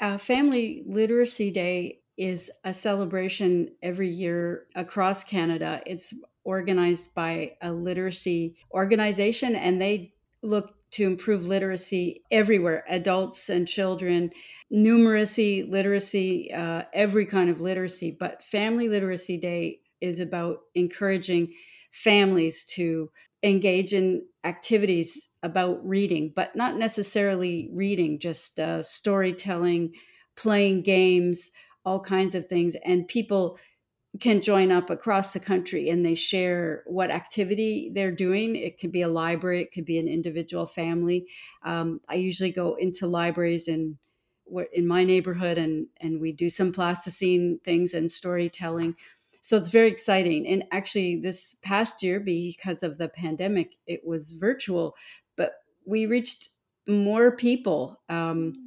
uh, 0.00 0.18
Family 0.18 0.84
Literacy 0.86 1.50
Day 1.50 2.00
is 2.16 2.50
a 2.62 2.72
celebration 2.72 3.70
every 3.82 4.10
year 4.10 4.66
across 4.76 5.24
Canada. 5.24 5.82
It's 5.86 6.14
organized 6.44 7.14
by 7.14 7.56
a 7.60 7.72
literacy 7.72 8.56
organization, 8.72 9.56
and 9.56 9.80
they 9.80 10.12
look 10.42 10.74
to 10.94 11.04
improve 11.04 11.46
literacy 11.46 12.22
everywhere 12.30 12.84
adults 12.88 13.48
and 13.48 13.68
children 13.68 14.30
numeracy 14.72 15.68
literacy 15.68 16.52
uh, 16.52 16.82
every 16.92 17.26
kind 17.26 17.50
of 17.50 17.60
literacy. 17.60 18.16
But 18.18 18.42
family 18.42 18.88
literacy 18.88 19.36
day 19.38 19.80
is 20.00 20.18
about 20.18 20.60
encouraging 20.74 21.54
families 21.92 22.64
to 22.64 23.10
engage 23.42 23.92
in 23.92 24.24
activities 24.42 25.28
about 25.42 25.86
reading 25.86 26.32
but 26.34 26.56
not 26.56 26.76
necessarily 26.76 27.68
reading 27.72 28.18
just 28.18 28.58
uh, 28.58 28.82
storytelling 28.82 29.92
playing 30.34 30.82
games 30.82 31.50
all 31.84 32.00
kinds 32.00 32.34
of 32.34 32.46
things. 32.46 32.76
And 32.84 33.06
people 33.06 33.58
can 34.20 34.40
join 34.40 34.70
up 34.70 34.90
across 34.90 35.32
the 35.32 35.40
country 35.40 35.88
and 35.88 36.06
they 36.06 36.14
share 36.14 36.84
what 36.86 37.10
activity 37.10 37.90
they're 37.92 38.12
doing. 38.12 38.54
It 38.54 38.78
could 38.78 38.92
be 38.92 39.02
a 39.02 39.08
library, 39.08 39.62
it 39.62 39.72
could 39.72 39.84
be 39.84 39.98
an 39.98 40.08
individual 40.08 40.66
family. 40.66 41.28
Um, 41.62 42.00
I 42.08 42.14
usually 42.14 42.52
go 42.52 42.74
into 42.74 43.06
libraries 43.06 43.68
in 43.68 43.98
in 44.72 44.86
my 44.86 45.04
neighborhood 45.04 45.56
and 45.58 45.88
and 46.00 46.20
we 46.20 46.30
do 46.30 46.50
some 46.50 46.72
plasticine 46.72 47.60
things 47.64 47.94
and 47.94 48.10
storytelling. 48.10 48.94
So 49.40 49.56
it's 49.56 49.68
very 49.68 49.88
exciting. 49.88 50.46
And 50.46 50.64
actually, 50.70 51.16
this 51.20 51.54
past 51.56 52.02
year, 52.02 52.18
because 52.18 52.82
of 52.82 52.96
the 52.98 53.08
pandemic, 53.08 53.76
it 53.86 54.06
was 54.06 54.32
virtual, 54.32 54.96
but 55.36 55.56
we 55.84 56.06
reached 56.06 56.48
more 56.86 57.36
people. 57.36 58.00
Um, 58.08 58.63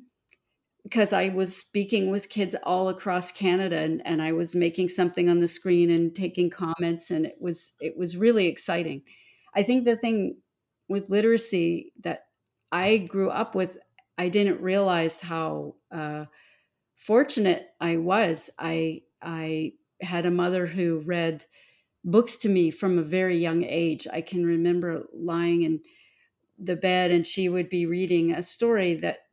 because 0.88 1.12
I 1.12 1.30
was 1.30 1.56
speaking 1.56 2.10
with 2.10 2.30
kids 2.30 2.56
all 2.64 2.88
across 2.88 3.32
Canada 3.32 3.78
and, 3.78 4.02
and 4.06 4.22
I 4.22 4.32
was 4.32 4.56
making 4.56 4.88
something 4.90 5.28
on 5.28 5.40
the 5.40 5.48
screen 5.48 5.90
and 5.90 6.16
taking 6.16 6.50
comments 6.50 7.12
and 7.12 7.26
it 7.26 7.38
was 7.42 7.74
it 7.82 7.98
was 7.98 8.16
really 8.16 8.48
exciting. 8.48 9.04
I 9.54 9.64
think 9.64 9.84
the 9.84 9.98
thing 9.98 10.38
with 10.88 11.10
literacy 11.10 11.92
that 12.04 12.28
I 12.72 13.00
grew 13.00 13.30
up 13.30 13.54
with, 13.54 13.78
I 14.18 14.30
didn't 14.30 14.62
realize 14.62 15.20
how 15.20 15.76
uh, 15.92 16.26
fortunate 16.96 17.70
I 17.82 17.98
was. 17.98 18.50
I 18.60 19.04
I 19.22 19.74
had 20.02 20.26
a 20.26 20.32
mother 20.32 20.68
who 20.68 21.00
read 21.00 21.46
books 22.06 22.38
to 22.38 22.50
me 22.50 22.72
from 22.72 23.00
a 23.00 23.04
very 23.04 23.38
young 23.38 23.64
age. 23.64 24.08
I 24.12 24.22
can 24.22 24.46
remember 24.46 25.06
lying 25.14 25.64
in 25.64 25.82
the 26.58 26.76
bed 26.76 27.12
and 27.12 27.26
she 27.26 27.50
would 27.50 27.70
be 27.70 27.86
reading 27.86 28.32
a 28.32 28.42
story 28.44 28.96
that 28.96 29.27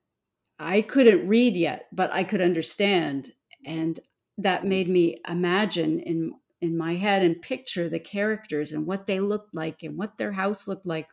I 0.59 0.83
couldn't 0.83 1.29
read 1.29 1.57
yet, 1.57 1.87
but 1.93 2.13
I 2.13 2.25
could 2.25 2.41
understand. 2.41 3.33
And 3.65 4.01
that 4.39 4.65
made 4.65 4.89
me 4.89 5.19
imagine 5.29 6.01
in 6.01 6.35
in 6.61 6.77
my 6.79 6.95
head 6.95 7.23
and 7.23 7.43
picture 7.43 7.91
the 7.91 7.99
characters 7.99 8.73
and 8.73 8.87
what 8.87 9.07
they 9.07 9.21
looked 9.21 9.55
like 9.55 9.83
and 9.83 9.99
what 9.99 10.17
their 10.17 10.33
house 10.33 10.67
looked 10.67 10.87
like. 10.87 11.09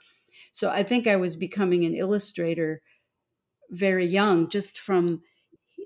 So 0.54 0.70
I 0.70 0.82
think 0.82 1.08
I 1.08 1.18
was 1.18 1.36
becoming 1.36 1.84
an 1.84 1.94
illustrator 1.94 2.82
very 3.70 4.06
young 4.06 4.50
just 4.50 4.80
from 4.80 5.22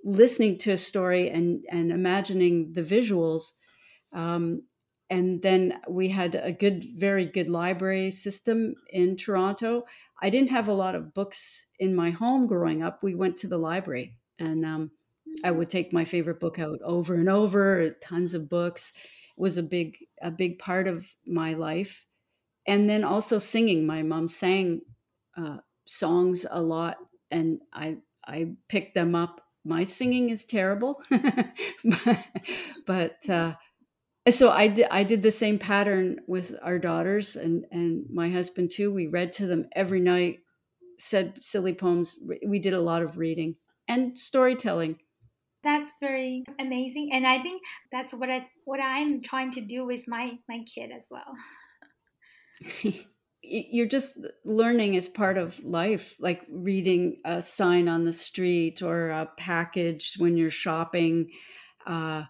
listening 0.03 0.59
to 0.59 0.71
a 0.71 0.77
story 0.77 1.29
and 1.29 1.63
and 1.71 1.91
imagining 1.91 2.73
the 2.73 2.83
visuals 2.83 3.51
um, 4.13 4.61
and 5.09 5.41
then 5.41 5.79
we 5.87 6.09
had 6.09 6.35
a 6.35 6.51
good 6.51 6.85
very 6.97 7.25
good 7.25 7.49
library 7.49 8.11
system 8.11 8.75
in 8.89 9.15
toronto 9.15 9.85
I 10.21 10.29
didn't 10.29 10.51
have 10.51 10.67
a 10.67 10.73
lot 10.73 10.95
of 10.95 11.13
books 11.13 11.67
in 11.77 11.93
my 11.93 12.11
home 12.11 12.47
growing 12.47 12.81
up. 12.81 13.03
We 13.03 13.15
went 13.15 13.35
to 13.39 13.47
the 13.49 13.57
library 13.57 14.17
and 14.39 14.65
um, 14.65 14.91
I 15.43 15.51
would 15.51 15.69
take 15.69 15.91
my 15.91 16.05
favorite 16.05 16.39
book 16.39 16.57
out 16.57 16.79
over 16.81 17.15
and 17.15 17.27
over, 17.27 17.89
tons 18.01 18.33
of 18.33 18.47
books. 18.49 18.93
It 18.95 19.41
was 19.41 19.57
a 19.57 19.63
big, 19.63 19.97
a 20.21 20.31
big 20.31 20.57
part 20.57 20.87
of 20.87 21.07
my 21.27 21.53
life. 21.53 22.05
And 22.67 22.89
then 22.89 23.03
also 23.03 23.39
singing. 23.39 23.85
My 23.85 24.03
mom 24.03 24.27
sang 24.27 24.81
uh, 25.37 25.57
songs 25.87 26.45
a 26.49 26.61
lot 26.61 26.97
and 27.31 27.61
I, 27.73 27.97
I 28.25 28.55
picked 28.69 28.95
them 28.95 29.15
up. 29.15 29.41
My 29.63 29.83
singing 29.83 30.29
is 30.29 30.45
terrible, 30.45 31.03
but, 32.85 33.29
uh, 33.29 33.55
so 34.29 34.49
I 34.49 34.67
did, 34.67 34.87
I 34.89 35.03
did 35.03 35.21
the 35.21 35.31
same 35.31 35.59
pattern 35.59 36.19
with 36.27 36.55
our 36.63 36.79
daughters 36.79 37.35
and, 37.35 37.65
and 37.71 38.05
my 38.11 38.29
husband 38.29 38.71
too. 38.71 38.91
We 38.91 39.07
read 39.07 39.31
to 39.33 39.45
them 39.45 39.67
every 39.75 39.99
night, 39.99 40.39
said 40.97 41.43
silly 41.43 41.73
poems. 41.73 42.17
We 42.45 42.59
did 42.59 42.73
a 42.73 42.81
lot 42.81 43.03
of 43.03 43.17
reading 43.17 43.55
and 43.87 44.17
storytelling. 44.17 44.99
That's 45.63 45.93
very 45.99 46.43
amazing. 46.59 47.09
And 47.11 47.25
I 47.25 47.41
think 47.41 47.61
that's 47.91 48.13
what 48.13 48.29
I 48.29 48.47
what 48.65 48.79
I'm 48.79 49.21
trying 49.21 49.51
to 49.53 49.61
do 49.61 49.85
with 49.85 50.07
my, 50.07 50.37
my 50.47 50.59
kid 50.63 50.91
as 50.95 51.07
well. 51.09 51.35
You're 53.41 53.87
just 53.87 54.17
learning 54.43 54.95
as 54.95 55.07
part 55.07 55.37
of 55.37 55.63
life, 55.63 56.15
like 56.19 56.41
reading 56.49 57.17
a 57.25 57.43
sign 57.43 57.87
on 57.87 58.05
the 58.05 58.13
street 58.13 58.81
or 58.81 59.09
a 59.09 59.29
package 59.37 60.15
when 60.17 60.35
you're 60.35 60.49
shopping. 60.49 61.29
Uh, 61.85 62.23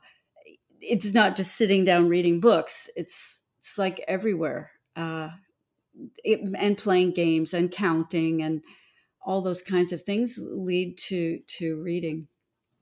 it's 0.90 1.14
not 1.14 1.36
just 1.36 1.56
sitting 1.56 1.84
down 1.86 2.10
reading 2.10 2.40
books. 2.40 2.90
It's 2.96 3.42
it's 3.60 3.78
like 3.78 4.04
everywhere, 4.08 4.72
uh, 4.96 5.30
it, 6.24 6.42
and 6.58 6.78
playing 6.78 7.12
games 7.12 7.54
and 7.54 7.72
counting 7.72 8.42
and 8.44 8.64
all 9.22 9.42
those 9.42 9.62
kinds 9.62 9.92
of 9.94 10.04
things 10.04 10.40
lead 10.42 10.98
to 11.00 11.40
to 11.48 11.82
reading. 11.82 12.28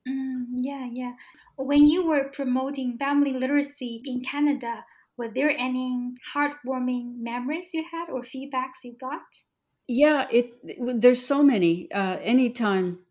Mm, 0.07 0.45
yeah, 0.55 0.89
yeah. 0.91 1.15
When 1.57 1.85
you 1.87 2.05
were 2.07 2.29
promoting 2.29 2.97
family 2.97 3.33
literacy 3.33 4.01
in 4.05 4.23
Canada, 4.23 4.85
were 5.17 5.27
there 5.29 5.49
any 5.49 6.13
heartwarming 6.33 7.17
memories 7.17 7.73
you 7.73 7.83
had 7.91 8.09
or 8.09 8.21
feedbacks 8.21 8.83
you 8.83 8.95
got? 8.97 9.43
Yeah, 9.87 10.27
it, 10.31 10.53
there's 11.01 11.25
so 11.25 11.43
many. 11.43 11.91
Uh, 11.91 12.17
anytime 12.19 13.05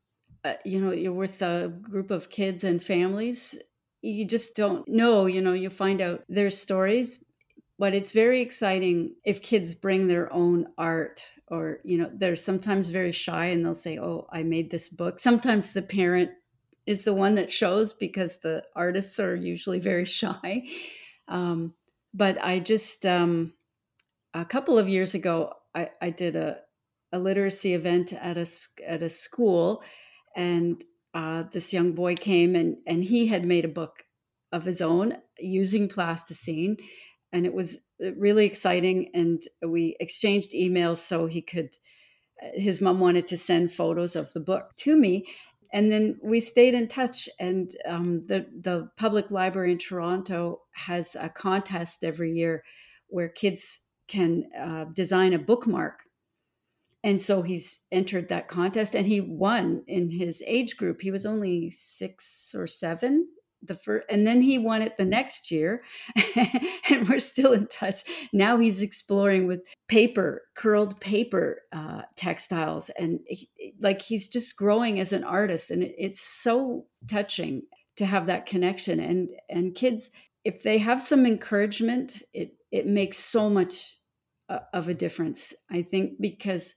uh, 0.45 0.55
you 0.65 0.81
know 0.81 0.93
you're 0.93 1.13
with 1.13 1.43
a 1.43 1.69
group 1.83 2.11
of 2.11 2.31
kids 2.31 2.65
and 2.65 2.83
families 2.83 3.59
you 4.03 4.27
just 4.27 4.57
don't 4.57 4.87
know, 4.89 5.27
you 5.27 5.41
know, 5.41 5.53
you 5.53 5.71
find 5.71 6.01
out 6.01 6.25
their 6.29 6.51
stories, 6.51 7.23
but 7.79 7.95
it's 7.95 8.13
very 8.13 8.41
exciting 8.41 9.17
if 9.25 9.43
kids 9.43 9.75
bring 9.75 10.07
their 10.07 10.33
own 10.33 10.69
art 10.79 11.33
or, 11.49 11.81
you 11.85 11.99
know, 11.99 12.11
they're 12.15 12.37
sometimes 12.37 12.91
very 12.91 13.13
shy 13.13 13.47
and 13.47 13.65
they'll 13.65 13.75
say, 13.75 13.99
"Oh, 13.99 14.27
I 14.31 14.43
made 14.43 14.71
this 14.71 14.89
book." 14.89 15.19
Sometimes 15.19 15.73
the 15.73 15.83
parent 15.83 16.31
is 16.87 17.05
the 17.05 17.15
one 17.15 17.37
that 17.37 17.53
shows 17.53 17.93
because 17.93 18.39
the 18.41 18.65
artists 18.77 19.19
are 19.21 19.37
usually 19.37 19.79
very 19.81 20.05
shy. 20.21 20.69
Um, 21.29 21.75
but 22.15 22.43
I 22.45 22.61
just 22.61 23.07
um, 23.07 23.55
a 24.35 24.45
couple 24.45 24.79
of 24.79 24.89
years 24.89 25.15
ago, 25.15 25.55
I, 25.75 25.91
I 26.01 26.11
did 26.11 26.37
a, 26.37 26.61
a 27.13 27.19
literacy 27.19 27.75
event 27.75 28.13
at 28.13 28.37
a 28.39 28.47
at 28.87 29.03
a 29.03 29.11
school, 29.11 29.83
and 30.37 30.83
uh, 31.15 31.45
this 31.53 31.73
young 31.73 31.93
boy 31.93 32.17
came 32.17 32.55
and 32.57 32.77
and 32.87 33.05
he 33.05 33.27
had 33.27 33.45
made 33.45 33.65
a 33.65 33.69
book 33.69 34.05
of 34.51 34.65
his 34.65 34.81
own 34.81 35.17
using 35.39 35.89
plasticine, 35.89 36.77
and 37.33 37.47
it 37.47 37.55
was 37.55 37.81
uh, 38.05 38.13
really 38.15 38.45
exciting. 38.45 39.11
And 39.15 39.43
we 39.67 39.97
exchanged 40.01 40.53
emails 40.53 40.99
so 40.99 41.27
he 41.27 41.43
could. 41.43 41.77
Uh, 42.43 42.49
his 42.55 42.81
mom 42.81 43.01
wanted 43.01 43.27
to 43.29 43.37
send 43.37 43.73
photos 43.73 44.17
of 44.17 44.33
the 44.33 44.41
book 44.41 44.71
to 44.79 44.97
me, 44.97 45.27
and 45.73 45.93
then 45.93 46.19
we 46.23 46.41
stayed 46.41 46.75
in 46.75 46.89
touch. 46.89 47.29
And 47.39 47.75
um, 47.87 48.27
the 48.27 48.47
the 48.59 48.91
public 48.97 49.31
library 49.31 49.73
in 49.73 49.79
Toronto 49.79 50.63
has 50.73 51.17
a 51.19 51.29
contest 51.29 52.05
every 52.05 52.33
year 52.33 52.65
where 53.09 53.29
kids 53.29 53.81
can 54.09 54.45
uh, 54.59 54.85
design 54.85 55.33
a 55.33 55.39
bookmark. 55.39 56.05
And 57.05 57.21
so 57.21 57.43
he's 57.43 57.81
entered 57.91 58.29
that 58.29 58.49
contest 58.49 58.95
and 58.95 59.07
he 59.07 59.21
won 59.21 59.83
in 59.87 60.11
his 60.11 60.43
age 60.47 60.77
group. 60.77 61.01
He 61.01 61.11
was 61.11 61.27
only 61.27 61.71
six 61.71 62.55
or 62.57 62.67
seven 62.67 63.29
the 63.65 63.77
first 63.77 64.05
and 64.11 64.27
then 64.27 64.43
he 64.43 64.59
won 64.59 64.83
it 64.83 64.97
the 64.99 65.05
next 65.05 65.53
year 65.53 65.85
and 66.91 67.09
we're 67.09 67.21
still 67.21 67.53
in 67.53 67.65
touch 67.69 68.03
now 68.33 68.59
he's 68.59 68.83
exploring 68.83 69.47
with 69.47 69.65
paper 69.87 70.43
curled 70.57 71.01
paper 71.01 71.61
uh, 71.73 72.03
textiles 72.17 72.91
and 72.99 73.21
he, 73.29 73.49
like 73.79 74.03
he's 74.03 74.27
just 74.27 74.57
growing 74.57 74.99
as 74.99 75.13
an 75.13 75.23
artist 75.23 75.71
and 75.71 75.85
it, 75.85 75.95
it's 75.97 76.21
so 76.21 76.87
touching 77.07 77.63
to 77.95 78.05
have 78.05 78.27
that 78.27 78.47
connection 78.47 78.99
and 78.99 79.29
and 79.49 79.77
kids 79.77 80.11
if 80.45 80.65
they 80.65 80.79
have 80.79 81.01
some 81.01 81.25
encouragement 81.25 82.21
it 82.35 82.57
it 82.73 82.89
makes 82.89 83.17
so 83.17 83.49
much 83.49 84.01
of 84.73 84.89
a 84.89 84.95
difference. 84.95 85.55
I 85.71 85.83
think 85.83 86.21
because 86.21 86.75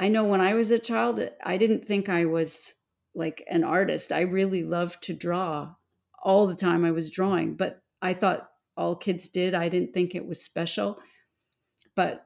I 0.00 0.08
know 0.08 0.24
when 0.24 0.40
I 0.40 0.54
was 0.54 0.70
a 0.70 0.78
child, 0.78 1.28
I 1.42 1.56
didn't 1.56 1.86
think 1.86 2.08
I 2.08 2.24
was 2.24 2.74
like 3.14 3.44
an 3.48 3.64
artist. 3.64 4.12
I 4.12 4.22
really 4.22 4.64
loved 4.64 5.02
to 5.04 5.14
draw 5.14 5.74
all 6.22 6.46
the 6.46 6.56
time 6.56 6.84
I 6.84 6.90
was 6.90 7.10
drawing, 7.10 7.54
but 7.54 7.80
I 8.02 8.14
thought 8.14 8.48
all 8.76 8.96
kids 8.96 9.28
did. 9.28 9.54
I 9.54 9.68
didn't 9.68 9.94
think 9.94 10.14
it 10.14 10.26
was 10.26 10.42
special. 10.42 10.98
But 11.94 12.24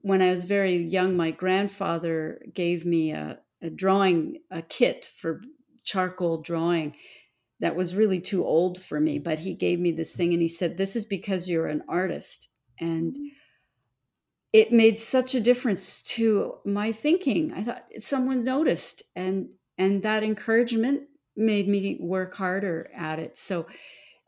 when 0.00 0.22
I 0.22 0.30
was 0.30 0.44
very 0.44 0.76
young, 0.76 1.16
my 1.16 1.32
grandfather 1.32 2.40
gave 2.54 2.86
me 2.86 3.10
a, 3.10 3.40
a 3.60 3.68
drawing 3.68 4.38
a 4.50 4.62
kit 4.62 5.04
for 5.04 5.42
charcoal 5.84 6.40
drawing 6.40 6.96
that 7.60 7.76
was 7.76 7.94
really 7.94 8.20
too 8.20 8.44
old 8.44 8.80
for 8.80 9.00
me, 9.00 9.18
but 9.18 9.40
he 9.40 9.54
gave 9.54 9.80
me 9.80 9.90
this 9.90 10.16
thing 10.16 10.32
and 10.32 10.42
he 10.42 10.48
said, 10.48 10.76
This 10.76 10.96
is 10.96 11.04
because 11.04 11.48
you're 11.48 11.66
an 11.66 11.82
artist. 11.88 12.48
And 12.80 13.12
mm-hmm 13.12 13.26
it 14.56 14.72
made 14.72 14.98
such 14.98 15.34
a 15.34 15.40
difference 15.40 16.00
to 16.00 16.54
my 16.64 16.90
thinking. 16.90 17.52
I 17.52 17.62
thought 17.62 17.84
someone 17.98 18.42
noticed 18.42 19.02
and 19.14 19.50
and 19.76 20.02
that 20.02 20.22
encouragement 20.22 21.02
made 21.36 21.68
me 21.68 21.98
work 22.00 22.32
harder 22.32 22.90
at 22.94 23.18
it. 23.18 23.36
So 23.36 23.66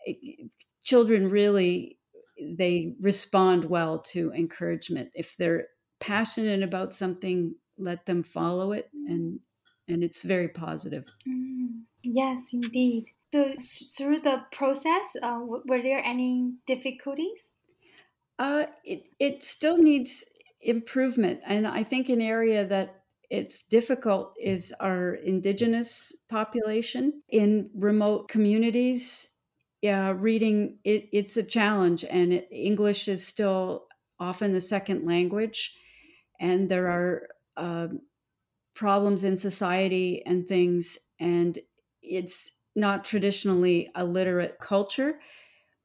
it, 0.04 0.18
eh, 0.22 0.44
children 0.82 1.30
really 1.30 1.98
they 2.38 2.94
respond 3.00 3.64
well 3.64 4.00
to 4.00 4.30
encouragement. 4.34 5.08
If 5.14 5.34
they're 5.38 5.68
passionate 5.98 6.62
about 6.62 6.92
something, 6.92 7.54
let 7.78 8.04
them 8.04 8.22
follow 8.22 8.72
it 8.72 8.90
and 8.92 9.40
and 9.88 10.04
it's 10.04 10.24
very 10.24 10.48
positive. 10.48 11.04
Mm, 11.26 11.84
yes, 12.02 12.40
indeed. 12.52 13.06
So 13.32 13.54
through 13.96 14.20
the 14.20 14.42
process, 14.52 15.06
uh, 15.22 15.40
were 15.42 15.80
there 15.80 16.04
any 16.04 16.52
difficulties? 16.66 17.48
Uh, 18.38 18.66
it 18.84 19.04
it 19.18 19.42
still 19.42 19.78
needs 19.78 20.24
improvement, 20.60 21.40
and 21.44 21.66
I 21.66 21.82
think 21.82 22.08
an 22.08 22.20
area 22.20 22.64
that 22.64 23.02
it's 23.30 23.62
difficult 23.66 24.34
is 24.40 24.72
our 24.80 25.14
indigenous 25.14 26.16
population 26.28 27.22
in 27.28 27.70
remote 27.74 28.28
communities. 28.28 29.30
Yeah, 29.82 30.12
reading 30.16 30.78
it, 30.84 31.08
it's 31.12 31.36
a 31.36 31.42
challenge, 31.42 32.04
and 32.04 32.32
it, 32.32 32.48
English 32.50 33.08
is 33.08 33.26
still 33.26 33.88
often 34.20 34.52
the 34.52 34.60
second 34.60 35.04
language, 35.04 35.76
and 36.40 36.68
there 36.68 36.88
are 36.88 37.28
uh, 37.56 37.88
problems 38.74 39.24
in 39.24 39.36
society 39.36 40.22
and 40.24 40.46
things, 40.46 40.98
and 41.18 41.58
it's 42.02 42.52
not 42.76 43.04
traditionally 43.04 43.90
a 43.94 44.04
literate 44.04 44.58
culture, 44.60 45.20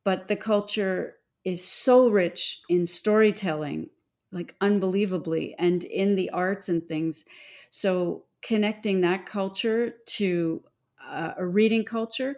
but 0.05 0.27
the 0.27 0.35
culture 0.35 1.17
is 1.45 1.65
so 1.65 2.07
rich 2.07 2.61
in 2.69 2.85
storytelling, 2.85 3.89
like 4.31 4.55
unbelievably, 4.61 5.55
and 5.57 5.83
in 5.83 6.15
the 6.15 6.29
arts 6.29 6.69
and 6.69 6.87
things. 6.87 7.25
So 7.69 8.25
connecting 8.41 9.01
that 9.01 9.25
culture 9.25 9.95
to 10.05 10.63
uh, 11.05 11.33
a 11.37 11.45
reading 11.45 11.83
culture, 11.83 12.37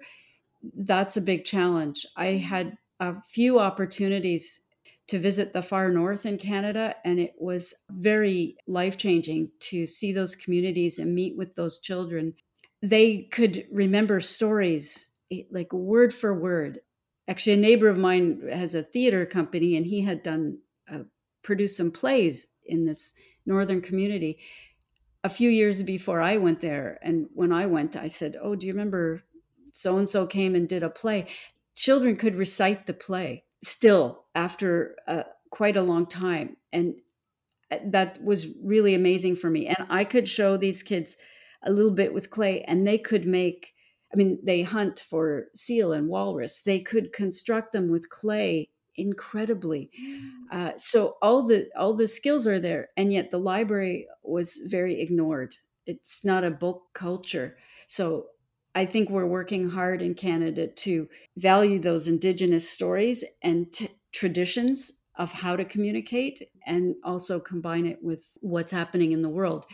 that's 0.75 1.17
a 1.17 1.21
big 1.21 1.45
challenge. 1.45 2.05
I 2.15 2.27
had 2.33 2.77
a 2.99 3.21
few 3.23 3.59
opportunities 3.59 4.61
to 5.07 5.19
visit 5.19 5.53
the 5.53 5.61
far 5.61 5.91
north 5.91 6.25
in 6.25 6.37
Canada, 6.37 6.95
and 7.05 7.19
it 7.19 7.35
was 7.37 7.75
very 7.91 8.57
life 8.65 8.97
changing 8.97 9.51
to 9.59 9.85
see 9.85 10.11
those 10.11 10.35
communities 10.35 10.97
and 10.97 11.13
meet 11.13 11.37
with 11.37 11.55
those 11.55 11.79
children. 11.79 12.33
They 12.81 13.23
could 13.23 13.67
remember 13.71 14.19
stories 14.19 15.09
eh, 15.31 15.43
like 15.51 15.71
word 15.73 16.13
for 16.13 16.33
word 16.33 16.79
actually 17.27 17.53
a 17.53 17.57
neighbor 17.57 17.87
of 17.87 17.97
mine 17.97 18.47
has 18.51 18.75
a 18.75 18.83
theater 18.83 19.25
company 19.25 19.75
and 19.75 19.85
he 19.85 20.01
had 20.01 20.23
done 20.23 20.59
uh, 20.91 20.99
produced 21.41 21.77
some 21.77 21.91
plays 21.91 22.47
in 22.65 22.85
this 22.85 23.13
northern 23.45 23.81
community 23.81 24.37
a 25.23 25.29
few 25.29 25.49
years 25.49 25.81
before 25.83 26.21
i 26.21 26.37
went 26.37 26.61
there. 26.61 26.99
And 27.01 27.27
when 27.33 27.51
i 27.51 27.65
went 27.65 27.95
i 27.95 28.07
said 28.07 28.37
oh 28.41 28.55
do 28.55 28.67
you 28.67 28.73
remember 28.73 29.23
so 29.71 29.97
and 29.97 30.09
so 30.09 30.25
came 30.25 30.55
and 30.55 30.69
did 30.69 30.83
a 30.83 30.89
play? 30.89 31.27
Children 31.75 32.15
could 32.15 32.35
recite 32.35 32.85
the 32.85 32.93
play 32.93 33.43
still 33.61 34.25
after 34.33 34.95
uh, 35.07 35.23
quite 35.49 35.75
a 35.75 35.81
long 35.81 36.05
time. 36.05 36.55
And 36.71 36.95
uh, 37.69 37.79
that 37.87 38.23
was 38.23 38.47
really 38.63 38.95
amazing 38.95 39.35
for 39.35 39.49
me. 39.49 39.67
And 39.67 39.87
i 39.89 40.03
could 40.03 40.27
show 40.27 40.57
these 40.57 40.83
kids 40.83 41.17
a 41.63 41.71
little 41.71 41.91
bit 41.91 42.13
with 42.13 42.29
clay 42.29 42.61
and 42.61 42.87
they 42.87 42.97
could 42.97 43.25
make 43.25 43.74
I 44.15 44.17
mean, 44.17 44.39
they 44.41 44.61
hunt 44.61 45.01
for 45.01 45.47
seal 45.53 45.91
and 45.91 46.07
walrus. 46.07 46.61
They 46.61 46.79
could 46.79 47.11
construct 47.11 47.73
them 47.73 47.89
with 47.89 48.09
clay 48.09 48.69
incredibly. 48.95 49.91
Mm. 50.01 50.31
Uh, 50.51 50.77
so 50.77 51.17
all 51.21 51.41
the 51.41 51.69
all 51.75 51.93
the 51.93 52.07
skills 52.07 52.47
are 52.47 52.59
there, 52.59 52.89
and 52.95 53.11
yet 53.11 53.29
the 53.29 53.39
library 53.39 54.07
was 54.23 54.61
very 54.67 55.01
ignored. 55.01 55.57
It's 55.85 56.23
not 56.23 56.45
a 56.45 56.49
book 56.51 56.83
culture. 56.93 57.57
So 57.87 58.27
I 58.73 58.85
think 58.85 59.09
we're 59.09 59.25
working 59.25 59.69
hard 59.69 60.01
in 60.01 60.15
Canada 60.15 60.67
to 60.67 61.09
value 61.35 61.77
those 61.77 62.07
Indigenous 62.07 62.69
stories 62.69 63.25
and 63.41 63.71
t- 63.73 63.89
traditions 64.13 64.93
of 65.17 65.33
how 65.33 65.57
to 65.57 65.65
communicate 65.65 66.41
and 66.65 66.95
also 67.03 67.39
combine 67.39 67.85
it 67.85 68.01
with 68.01 68.29
what's 68.39 68.71
happening 68.71 69.11
in 69.11 69.21
the 69.21 69.29
world. 69.29 69.65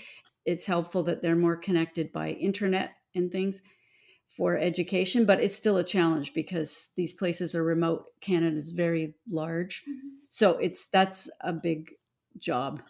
It's 0.45 0.65
helpful 0.65 1.03
that 1.03 1.21
they're 1.21 1.35
more 1.35 1.57
connected 1.57 2.11
by 2.11 2.31
internet 2.31 2.95
and 3.13 3.31
things 3.31 3.61
for 4.35 4.57
education, 4.57 5.25
but 5.25 5.39
it's 5.41 5.55
still 5.55 5.77
a 5.77 5.83
challenge 5.83 6.33
because 6.33 6.89
these 6.95 7.13
places 7.13 7.53
are 7.53 7.63
remote. 7.63 8.05
Canada 8.21 8.55
is 8.55 8.69
very 8.69 9.13
large. 9.29 9.83
Mm-hmm. 9.83 10.07
So 10.29 10.57
it's 10.57 10.87
that's 10.87 11.29
a 11.41 11.51
big 11.51 11.91
job. 12.37 12.81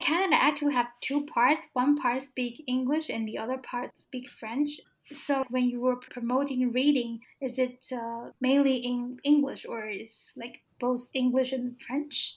Canada 0.00 0.36
actually 0.42 0.74
have 0.74 0.88
two 1.00 1.26
parts. 1.26 1.66
One 1.72 1.96
part 1.96 2.22
speak 2.22 2.62
English 2.66 3.08
and 3.08 3.26
the 3.26 3.38
other 3.38 3.58
part 3.58 3.90
speak 3.98 4.28
French. 4.28 4.80
So 5.12 5.44
when 5.50 5.64
you 5.64 5.80
were 5.80 5.96
promoting 5.96 6.70
reading, 6.72 7.20
is 7.40 7.58
it 7.58 7.86
uh, 7.92 8.30
mainly 8.40 8.76
in 8.76 9.18
English 9.24 9.66
or 9.68 9.88
is 9.88 10.32
like 10.36 10.62
both 10.78 11.10
English 11.14 11.52
and 11.52 11.76
French? 11.86 12.36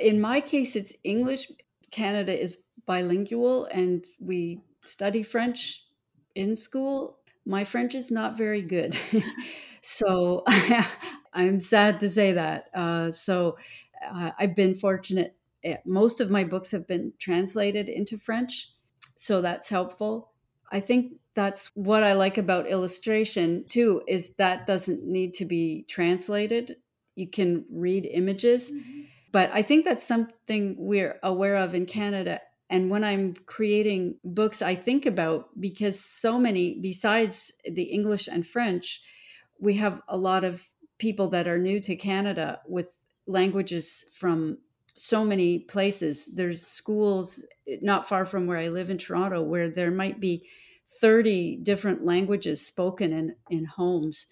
In 0.00 0.20
my 0.20 0.40
case, 0.40 0.76
it's 0.76 0.92
English. 1.02 1.50
Canada 1.90 2.38
is 2.38 2.58
bilingual 2.86 3.66
and 3.66 4.04
we 4.20 4.60
study 4.82 5.22
French 5.22 5.86
in 6.34 6.56
school, 6.56 7.18
my 7.44 7.64
French 7.64 7.94
is 7.94 8.10
not 8.10 8.36
very 8.36 8.62
good. 8.62 8.96
so 9.82 10.44
I'm 11.32 11.60
sad 11.60 12.00
to 12.00 12.10
say 12.10 12.32
that. 12.32 12.66
Uh, 12.72 13.10
so 13.10 13.56
uh, 14.04 14.30
I've 14.38 14.54
been 14.54 14.74
fortunate. 14.74 15.36
Eh, 15.64 15.76
most 15.84 16.20
of 16.20 16.30
my 16.30 16.44
books 16.44 16.70
have 16.70 16.86
been 16.86 17.12
translated 17.18 17.88
into 17.88 18.16
French. 18.16 18.70
So 19.16 19.40
that's 19.40 19.68
helpful. 19.68 20.32
I 20.70 20.80
think 20.80 21.18
that's 21.34 21.70
what 21.74 22.02
I 22.02 22.12
like 22.14 22.38
about 22.38 22.68
illustration 22.68 23.64
too 23.68 24.02
is 24.06 24.34
that 24.34 24.66
doesn't 24.66 25.04
need 25.04 25.34
to 25.34 25.44
be 25.44 25.84
translated. 25.88 26.76
You 27.14 27.28
can 27.28 27.64
read 27.70 28.06
images. 28.06 28.70
Mm-hmm. 28.70 29.00
But 29.32 29.50
I 29.54 29.62
think 29.62 29.84
that's 29.84 30.06
something 30.06 30.76
we're 30.78 31.18
aware 31.22 31.56
of 31.56 31.74
in 31.74 31.86
Canada. 31.86 32.40
And 32.72 32.88
when 32.88 33.04
I'm 33.04 33.34
creating 33.44 34.16
books, 34.24 34.62
I 34.62 34.74
think 34.76 35.04
about 35.04 35.60
because 35.60 36.02
so 36.02 36.38
many, 36.38 36.78
besides 36.80 37.52
the 37.70 37.82
English 37.82 38.28
and 38.28 38.46
French, 38.46 39.02
we 39.60 39.74
have 39.74 40.00
a 40.08 40.16
lot 40.16 40.42
of 40.42 40.70
people 40.96 41.28
that 41.28 41.46
are 41.46 41.58
new 41.58 41.80
to 41.80 41.94
Canada 41.94 42.60
with 42.66 42.96
languages 43.26 44.06
from 44.14 44.56
so 44.94 45.22
many 45.22 45.58
places. 45.58 46.34
There's 46.34 46.66
schools 46.66 47.44
not 47.82 48.08
far 48.08 48.24
from 48.24 48.46
where 48.46 48.56
I 48.56 48.68
live 48.68 48.88
in 48.88 48.96
Toronto 48.96 49.42
where 49.42 49.68
there 49.68 49.90
might 49.90 50.18
be 50.18 50.48
30 50.98 51.56
different 51.56 52.06
languages 52.06 52.66
spoken 52.66 53.12
in, 53.12 53.36
in 53.50 53.66
homes. 53.66 54.24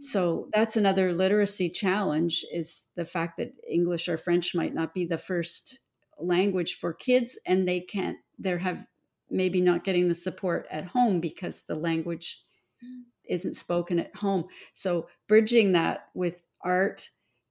So 0.00 0.46
mm. 0.48 0.50
that's 0.50 0.78
another 0.78 1.12
literacy 1.12 1.68
challenge 1.68 2.42
is 2.50 2.84
the 2.94 3.04
fact 3.04 3.36
that 3.36 3.52
English 3.68 4.08
or 4.08 4.16
French 4.16 4.54
might 4.54 4.72
not 4.72 4.94
be 4.94 5.04
the 5.04 5.18
first 5.18 5.80
language 6.18 6.74
for 6.74 6.92
kids 6.92 7.38
and 7.46 7.68
they 7.68 7.80
can't 7.80 8.18
they 8.38 8.56
have 8.58 8.86
maybe 9.30 9.60
not 9.60 9.84
getting 9.84 10.08
the 10.08 10.14
support 10.14 10.66
at 10.70 10.86
home 10.86 11.20
because 11.20 11.62
the 11.62 11.74
language 11.74 12.42
mm. 12.84 13.02
isn't 13.28 13.54
spoken 13.54 13.98
at 13.98 14.14
home. 14.16 14.44
So 14.72 15.08
bridging 15.26 15.72
that 15.72 16.08
with 16.14 16.42
art 16.62 17.10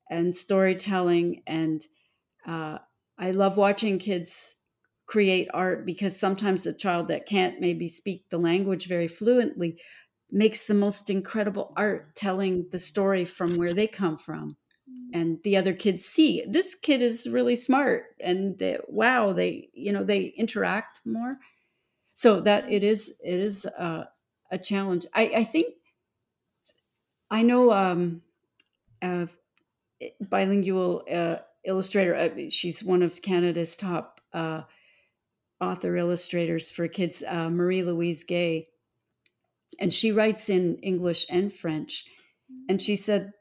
and 0.10 0.36
storytelling 0.36 1.43
and 1.47 1.86
uh, 2.45 2.80
I 3.17 3.32
love 3.32 3.58
watching 3.58 3.97
kids 3.99 4.56
create 5.08 5.47
art 5.54 5.86
because 5.86 6.17
sometimes 6.17 6.65
a 6.65 6.73
child 6.73 7.08
that 7.08 7.25
can't 7.25 7.60
maybe 7.60 7.88
speak 7.88 8.30
the 8.30 8.38
language 8.38 8.88
very 8.88 9.08
fluently 9.08 9.80
makes 10.32 10.65
the 10.67 10.73
most 10.73 11.10
incredible 11.10 11.73
art 11.78 12.15
telling 12.15 12.67
the 12.71 12.80
story 12.80 13.23
from 13.23 13.58
where 13.58 13.73
they 13.73 13.88
come 13.88 14.17
from 14.17 14.58
and 15.13 15.41
the 15.43 15.58
other 15.58 15.73
kids 15.73 16.05
see 16.05 16.43
this 16.47 16.75
kid 16.75 17.01
is 17.01 17.29
really 17.29 17.55
smart 17.55 18.15
and 18.19 18.58
they, 18.60 18.77
wow 18.88 19.34
they 19.34 19.69
you 19.73 19.91
know 19.91 20.03
they 20.03 20.34
interact 20.38 21.01
more 21.05 21.38
so 22.13 22.39
that 22.39 22.69
it 22.71 22.84
is 22.84 23.13
it 23.23 23.39
is 23.39 23.65
uh, 23.77 24.05
a 24.51 24.58
challenge 24.58 25.05
i 25.13 25.23
i 25.36 25.43
think 25.43 25.73
i 27.31 27.41
know 27.41 27.71
um 27.71 28.21
a 29.03 29.27
bilingual 30.21 31.03
uh, 31.12 31.38
illustrator 31.63 32.15
uh, 32.15 32.29
she's 32.49 32.84
one 32.84 33.01
of 33.01 33.21
canada's 33.21 33.75
top 33.77 34.21
uh, 34.34 34.62
author 35.62 35.95
illustrators 35.95 36.69
for 36.69 36.88
kids, 36.88 37.23
uh, 37.27 37.49
Marie 37.49 37.84
Louise 37.84 38.23
Gay. 38.23 38.67
And 39.79 39.93
she 39.93 40.12
writes 40.12 40.49
in 40.49 40.77
English 40.77 41.25
and 41.29 41.51
French. 41.53 42.05
And 42.69 42.81
she 42.81 42.95
said 42.95 43.34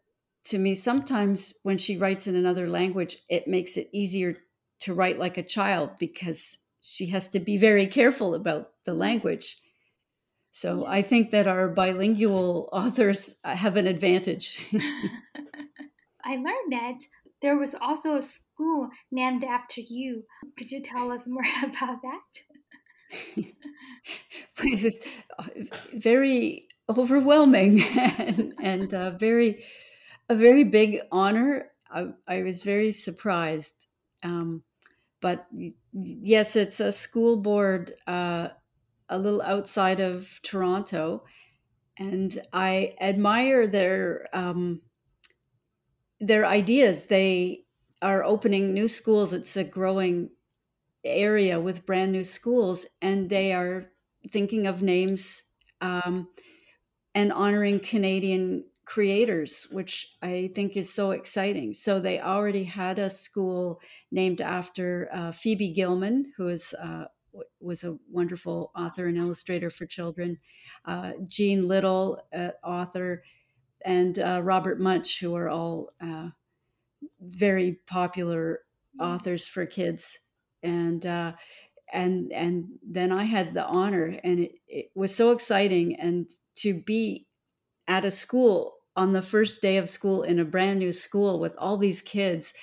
to 0.45 0.59
me, 0.59 0.75
sometimes 0.75 1.55
when 1.63 1.79
she 1.79 1.97
writes 1.97 2.27
in 2.27 2.37
another 2.37 2.69
language, 2.69 3.19
it 3.29 3.49
makes 3.49 3.77
it 3.77 3.89
easier 3.93 4.37
to 4.81 4.95
write 4.95 5.19
like 5.19 5.39
a 5.39 5.43
child 5.43 5.93
because 5.99 6.59
she 6.81 7.07
has 7.07 7.29
to 7.29 7.41
be 7.41 7.57
very 7.57 7.87
careful 7.87 8.35
about 8.35 8.73
the 8.85 8.95
language. 8.95 9.57
So 10.51 10.87
I 10.87 11.03
think 11.03 11.31
that 11.31 11.47
our 11.47 11.69
bilingual 11.69 12.69
authors 12.73 13.37
have 13.43 13.77
an 13.77 13.87
advantage. 13.87 14.67
I 16.25 16.37
learned 16.37 16.73
that 16.73 17.01
there 17.43 17.57
was 17.57 17.75
also 17.75 18.17
a 18.17 18.23
school 18.23 18.91
named 19.11 19.45
after 19.45 19.81
you. 19.81 20.25
Could 20.57 20.71
you 20.71 20.83
tell 20.83 21.11
us 21.11 21.27
more 21.27 21.43
about 21.63 22.01
that? 22.03 22.21
it 24.63 24.83
was 24.83 24.99
uh, 25.39 25.45
very 25.95 26.69
overwhelming 26.89 27.83
and, 27.83 28.55
and 28.61 29.19
very 29.19 29.65
a 30.29 30.37
very 30.37 30.65
big 30.65 31.01
honor. 31.13 31.73
I, 31.91 32.09
I 32.27 32.43
was 32.43 32.63
very 32.63 32.93
surprised. 32.93 33.87
Um, 34.23 34.65
but 35.21 35.47
yes, 35.93 36.57
it's 36.57 36.81
a 36.81 36.93
school 36.93 37.39
board 37.39 37.95
uh, 38.07 38.51
a 39.09 39.19
little 39.19 39.43
outside 39.43 40.01
of 40.01 40.41
Toronto, 40.43 41.25
and 41.99 42.43
I 42.53 42.97
admire 43.01 43.67
their 43.67 44.29
um, 44.33 44.83
their 46.21 46.47
ideas. 46.47 47.07
They 47.07 47.67
are 48.03 48.25
opening 48.25 48.75
new 48.75 48.89
schools. 48.89 49.33
It's 49.33 49.57
a 49.57 49.65
growing 49.65 50.31
area 51.05 51.61
with 51.61 51.87
brand 51.87 52.13
new 52.13 52.25
schools, 52.25 52.87
and 53.03 53.31
they 53.31 53.53
are 53.53 53.93
thinking 54.31 54.67
of 54.67 54.83
names 54.83 55.45
um, 55.81 56.29
and 57.15 57.33
honoring 57.33 57.81
Canadian 57.81 58.67
creators, 58.85 59.67
which 59.71 60.17
I 60.23 60.51
think 60.55 60.77
is 60.77 60.93
so 60.93 61.11
exciting. 61.11 61.75
So 61.75 62.01
they 62.01 62.21
already 62.21 62.65
had 62.65 62.99
a 62.99 63.11
school 63.11 63.81
named 64.11 64.41
after 64.41 65.09
uh, 65.13 65.33
Phoebe 65.33 65.73
Gilman, 65.73 66.33
who 66.37 66.49
is 66.49 66.75
uh, 66.75 67.07
was 67.61 67.83
a 67.83 67.99
wonderful 68.11 68.71
author 68.77 69.07
and 69.07 69.17
illustrator 69.17 69.71
for 69.71 69.87
children. 69.87 70.39
Uh, 70.85 71.13
Jean 71.27 71.67
Little, 71.67 72.21
uh, 72.33 72.51
author, 72.63 73.25
and 73.85 74.19
uh, 74.19 74.41
Robert 74.43 74.81
Munsch, 74.81 75.21
who 75.21 75.35
are 75.35 75.49
all 75.49 75.91
uh, 76.01 76.29
very 77.21 77.81
popular 77.87 78.61
authors 79.01 79.47
for 79.47 79.67
kids. 79.67 80.21
And 80.63 81.05
uh, 81.05 81.33
and 81.93 82.33
and 82.33 82.79
then 82.83 83.13
I 83.13 83.25
had 83.25 83.55
the 83.55 83.65
honor, 83.65 84.19
and 84.25 84.41
it, 84.41 84.53
it 84.67 84.91
was 84.95 85.15
so 85.15 85.31
exciting, 85.33 85.97
and 85.97 86.31
to 86.57 86.75
be 86.75 87.27
at 87.87 88.05
a 88.05 88.11
school 88.11 88.77
on 88.97 89.13
the 89.13 89.23
first 89.23 89.61
day 89.61 89.77
of 89.77 89.89
school 89.89 90.23
in 90.23 90.39
a 90.39 90.45
brand 90.45 90.79
new 90.79 90.93
school 90.93 91.41
with 91.41 91.55
all 91.59 91.77
these 91.77 92.03
kids. 92.03 92.55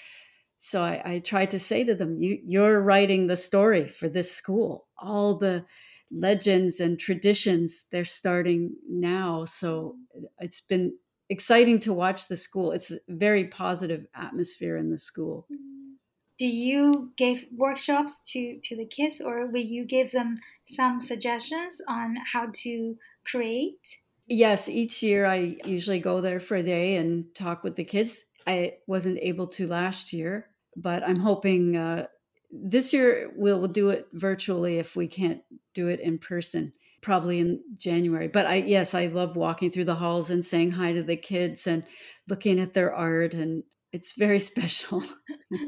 So 0.57 0.83
I, 0.83 1.01
I 1.03 1.19
tried 1.19 1.51
to 1.51 1.59
say 1.59 1.83
to 1.83 1.95
them, 1.95 2.21
you, 2.21 2.39
you're 2.43 2.79
writing 2.79 3.27
the 3.27 3.37
story 3.37 3.87
for 3.87 4.07
this 4.07 4.31
school. 4.31 4.87
All 4.97 5.35
the 5.35 5.65
legends 6.11 6.79
and 6.79 6.99
traditions 6.99 7.85
they're 7.91 8.05
starting 8.05 8.75
now. 8.87 9.45
So 9.45 9.95
uh, 10.15 10.27
it's 10.39 10.61
been 10.61 10.93
exciting 11.29 11.79
to 11.79 11.93
watch 11.93 12.27
the 12.27 12.37
school. 12.37 12.71
It's 12.71 12.91
a 12.91 12.99
very 13.07 13.45
positive 13.45 14.05
atmosphere 14.13 14.77
in 14.77 14.89
the 14.89 14.97
school. 14.97 15.47
Mm. 15.51 15.95
Do 16.37 16.47
you 16.47 17.11
give 17.17 17.45
workshops 17.55 18.19
to, 18.31 18.59
to 18.63 18.75
the 18.75 18.85
kids 18.85 19.21
or 19.23 19.45
will 19.45 19.61
you 19.61 19.85
give 19.85 20.11
them 20.11 20.39
some 20.63 20.99
suggestions 20.99 21.81
on 21.87 22.17
how 22.33 22.47
to 22.63 22.97
create? 23.23 23.99
Yes, 24.27 24.69
each 24.69 25.03
year 25.03 25.25
I 25.25 25.57
usually 25.65 25.99
go 25.99 26.21
there 26.21 26.39
for 26.39 26.55
a 26.55 26.63
day 26.63 26.95
and 26.95 27.33
talk 27.35 27.63
with 27.63 27.75
the 27.75 27.83
kids. 27.83 28.23
I 28.47 28.77
wasn't 28.87 29.19
able 29.21 29.47
to 29.47 29.67
last 29.67 30.13
year, 30.13 30.47
but 30.75 31.03
I'm 31.07 31.19
hoping 31.19 31.75
uh, 31.75 32.07
this 32.49 32.93
year 32.93 33.31
we'll 33.35 33.67
do 33.67 33.89
it 33.89 34.07
virtually 34.13 34.79
if 34.79 34.95
we 34.95 35.07
can't 35.07 35.41
do 35.73 35.87
it 35.87 35.99
in 35.99 36.17
person 36.17 36.73
probably 37.01 37.39
in 37.39 37.61
January. 37.77 38.27
But 38.27 38.45
I 38.45 38.55
yes, 38.55 38.93
I 38.93 39.07
love 39.07 39.35
walking 39.35 39.71
through 39.71 39.85
the 39.85 39.95
halls 39.95 40.29
and 40.29 40.45
saying 40.45 40.71
hi 40.71 40.93
to 40.93 41.03
the 41.03 41.17
kids 41.17 41.67
and 41.67 41.83
looking 42.27 42.59
at 42.59 42.73
their 42.73 42.93
art 42.93 43.33
and 43.33 43.63
it's 43.91 44.13
very 44.13 44.39
special. 44.51 45.03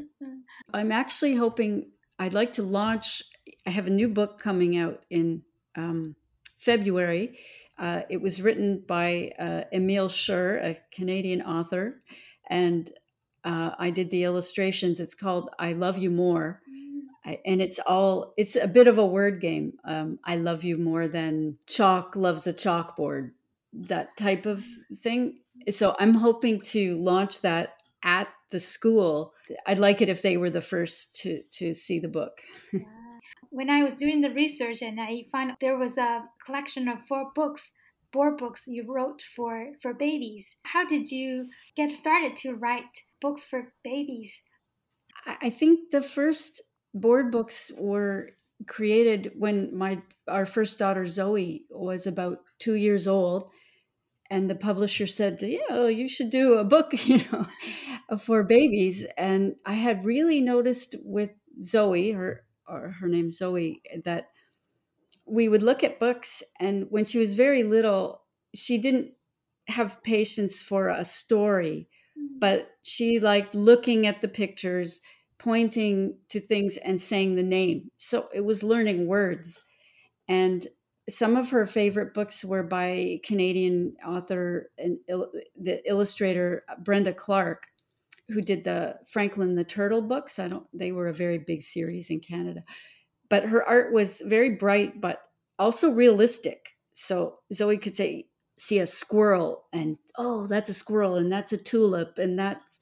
I'm 0.72 0.92
actually 0.92 1.34
hoping 1.34 1.90
I'd 2.18 2.32
like 2.32 2.54
to 2.54 2.62
launch 2.62 3.22
I 3.66 3.70
have 3.70 3.86
a 3.86 3.90
new 3.90 4.08
book 4.08 4.38
coming 4.38 4.76
out 4.76 5.02
in 5.10 5.42
um, 5.76 6.16
February. 6.58 7.38
Uh, 7.78 8.02
it 8.08 8.20
was 8.20 8.40
written 8.40 8.82
by 8.86 9.32
uh, 9.38 9.62
Emile 9.72 10.08
Scher, 10.08 10.62
a 10.62 10.78
Canadian 10.92 11.42
author, 11.42 12.02
and 12.48 12.92
uh, 13.44 13.72
I 13.78 13.90
did 13.90 14.10
the 14.10 14.24
illustrations. 14.24 15.00
It's 15.00 15.14
called 15.14 15.50
I 15.58 15.72
Love 15.72 15.98
You 15.98 16.10
More. 16.10 16.60
And 17.46 17.62
it's 17.62 17.78
all 17.86 18.34
it's 18.36 18.54
a 18.54 18.68
bit 18.68 18.86
of 18.86 18.98
a 18.98 19.06
word 19.06 19.40
game. 19.40 19.78
Um, 19.84 20.18
i 20.24 20.36
love 20.36 20.62
you 20.62 20.76
more 20.76 21.08
than 21.08 21.56
chalk 21.66 22.16
loves 22.16 22.46
a 22.46 22.52
chalkboard 22.52 23.30
that 23.72 24.14
type 24.18 24.44
of 24.44 24.62
thing. 24.94 25.38
So 25.70 25.96
i'm 25.98 26.12
hoping 26.12 26.60
to 26.72 26.98
launch 26.98 27.40
that 27.40 27.76
at 28.02 28.28
the 28.50 28.60
school. 28.60 29.32
I'd 29.66 29.78
like 29.78 30.02
it 30.02 30.10
if 30.10 30.20
they 30.20 30.36
were 30.36 30.50
the 30.50 30.60
first 30.60 31.14
to 31.22 31.42
to 31.52 31.72
see 31.72 31.98
the 31.98 32.08
book 32.08 32.42
when 33.54 33.70
i 33.70 33.82
was 33.82 33.94
doing 33.94 34.20
the 34.20 34.30
research 34.30 34.82
and 34.82 35.00
i 35.00 35.24
found 35.32 35.52
there 35.60 35.78
was 35.78 35.96
a 35.96 36.24
collection 36.44 36.88
of 36.88 36.98
four 37.08 37.30
books 37.34 37.70
board 38.12 38.36
books 38.36 38.64
you 38.66 38.84
wrote 38.86 39.22
for 39.36 39.70
for 39.82 39.92
babies 39.92 40.50
how 40.64 40.84
did 40.86 41.10
you 41.10 41.48
get 41.76 41.90
started 41.90 42.36
to 42.36 42.54
write 42.54 42.94
books 43.20 43.42
for 43.44 43.72
babies 43.82 44.42
i 45.26 45.50
think 45.50 45.90
the 45.90 46.02
first 46.02 46.62
board 46.94 47.30
books 47.30 47.72
were 47.76 48.30
created 48.66 49.32
when 49.36 49.76
my 49.76 50.00
our 50.28 50.46
first 50.46 50.78
daughter 50.78 51.06
Zoe 51.06 51.64
was 51.70 52.06
about 52.06 52.38
two 52.58 52.74
years 52.74 53.06
old, 53.06 53.50
and 54.30 54.48
the 54.48 54.54
publisher 54.54 55.06
said, 55.06 55.42
"Yeah, 55.42 55.88
you 55.88 56.08
should 56.08 56.30
do 56.30 56.54
a 56.54 56.64
book, 56.64 56.92
you 57.06 57.20
know, 57.32 57.46
for 58.18 58.42
babies." 58.42 59.06
And 59.16 59.56
I 59.66 59.74
had 59.74 60.04
really 60.04 60.40
noticed 60.40 60.96
with 61.02 61.30
Zoe, 61.62 62.12
her 62.12 62.44
or 62.68 62.96
her 63.00 63.08
name 63.08 63.30
Zoe, 63.30 63.82
that 64.04 64.30
we 65.26 65.48
would 65.48 65.62
look 65.62 65.82
at 65.82 65.98
books, 65.98 66.42
and 66.60 66.86
when 66.90 67.04
she 67.04 67.18
was 67.18 67.34
very 67.34 67.62
little, 67.62 68.22
she 68.54 68.78
didn't 68.78 69.12
have 69.68 70.02
patience 70.02 70.60
for 70.60 70.88
a 70.88 71.04
story, 71.04 71.88
mm-hmm. 72.18 72.38
but 72.38 72.70
she 72.82 73.18
liked 73.18 73.54
looking 73.54 74.06
at 74.06 74.20
the 74.20 74.28
pictures, 74.28 75.00
pointing 75.38 76.18
to 76.28 76.40
things, 76.40 76.76
and 76.76 77.00
saying 77.00 77.34
the 77.34 77.42
name. 77.42 77.90
So 77.96 78.28
it 78.34 78.44
was 78.44 78.62
learning 78.62 79.06
words. 79.06 79.62
And 80.28 80.66
some 81.08 81.36
of 81.36 81.50
her 81.50 81.66
favorite 81.66 82.14
books 82.14 82.44
were 82.44 82.62
by 82.62 83.20
Canadian 83.24 83.96
author 84.06 84.70
and 84.78 84.98
il- 85.08 85.32
the 85.58 85.86
illustrator 85.88 86.64
Brenda 86.82 87.12
Clark, 87.12 87.66
who 88.28 88.40
did 88.40 88.64
the 88.64 88.98
Franklin 89.06 89.54
the 89.54 89.64
Turtle 89.64 90.02
books. 90.02 90.38
I 90.38 90.48
don't; 90.48 90.66
they 90.72 90.92
were 90.92 91.08
a 91.08 91.14
very 91.14 91.38
big 91.38 91.62
series 91.62 92.10
in 92.10 92.20
Canada, 92.20 92.64
but 93.28 93.44
her 93.44 93.66
art 93.66 93.92
was 93.92 94.22
very 94.24 94.50
bright, 94.50 95.00
but 95.00 95.20
also 95.58 95.90
realistic. 95.90 96.76
So 96.92 97.40
Zoe 97.52 97.78
could 97.78 97.96
say, 97.96 98.28
see 98.58 98.78
a 98.78 98.86
squirrel, 98.86 99.64
and 99.72 99.98
oh, 100.16 100.46
that's 100.46 100.70
a 100.70 100.74
squirrel, 100.74 101.16
and 101.16 101.30
that's 101.30 101.52
a 101.52 101.56
tulip, 101.56 102.18
and 102.18 102.38
that's, 102.38 102.80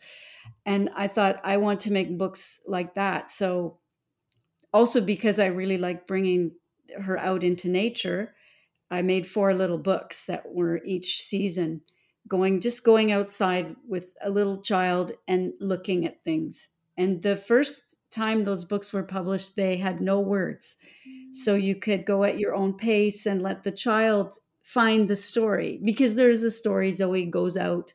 and 0.67 0.91
I 0.95 1.09
thought 1.09 1.41
I 1.45 1.57
want 1.57 1.81
to 1.83 1.93
make 1.93 2.19
books 2.19 2.61
like 2.67 2.95
that. 2.95 3.31
So 3.31 3.79
also 4.73 5.01
because 5.01 5.39
I 5.39 5.47
really 5.47 5.79
like 5.79 6.07
bringing 6.07 6.53
her 7.01 7.19
out 7.19 7.43
into 7.43 7.69
nature, 7.69 8.35
I 8.91 9.03
made 9.03 9.27
four 9.27 9.55
little 9.55 9.79
books 9.79 10.27
that 10.27 10.53
were 10.53 10.83
each 10.85 11.23
season 11.23 11.83
going 12.29 12.61
just 12.61 12.85
going 12.85 13.13
outside 13.13 13.77
with 13.87 14.15
a 14.23 14.31
little 14.31 14.63
child 14.63 15.13
and 15.27 15.53
looking 15.61 16.07
at 16.07 16.23
things. 16.25 16.69
And 16.97 17.23
the 17.23 17.37
first 17.37 17.83
time 18.11 18.45
those 18.45 18.65
books 18.65 18.93
were 18.93 19.03
published, 19.03 19.57
they 19.57 19.77
had 19.77 20.01
no 20.01 20.21
words. 20.21 20.77
So 21.33 21.57
mm. 21.57 21.63
you 21.63 21.75
could 21.75 22.05
go 22.05 22.25
at 22.25 22.39
your 22.39 22.55
own 22.55 22.75
pace 22.75 23.27
and 23.27 23.43
let 23.43 23.65
the 23.65 23.73
child 23.73 24.39
find 24.63 25.09
the 25.09 25.17
story 25.17 25.81
because 25.83 26.15
there's 26.15 26.43
a 26.43 26.51
story 26.51 26.93
Zoe 26.93 27.25
goes 27.25 27.57
out, 27.57 27.95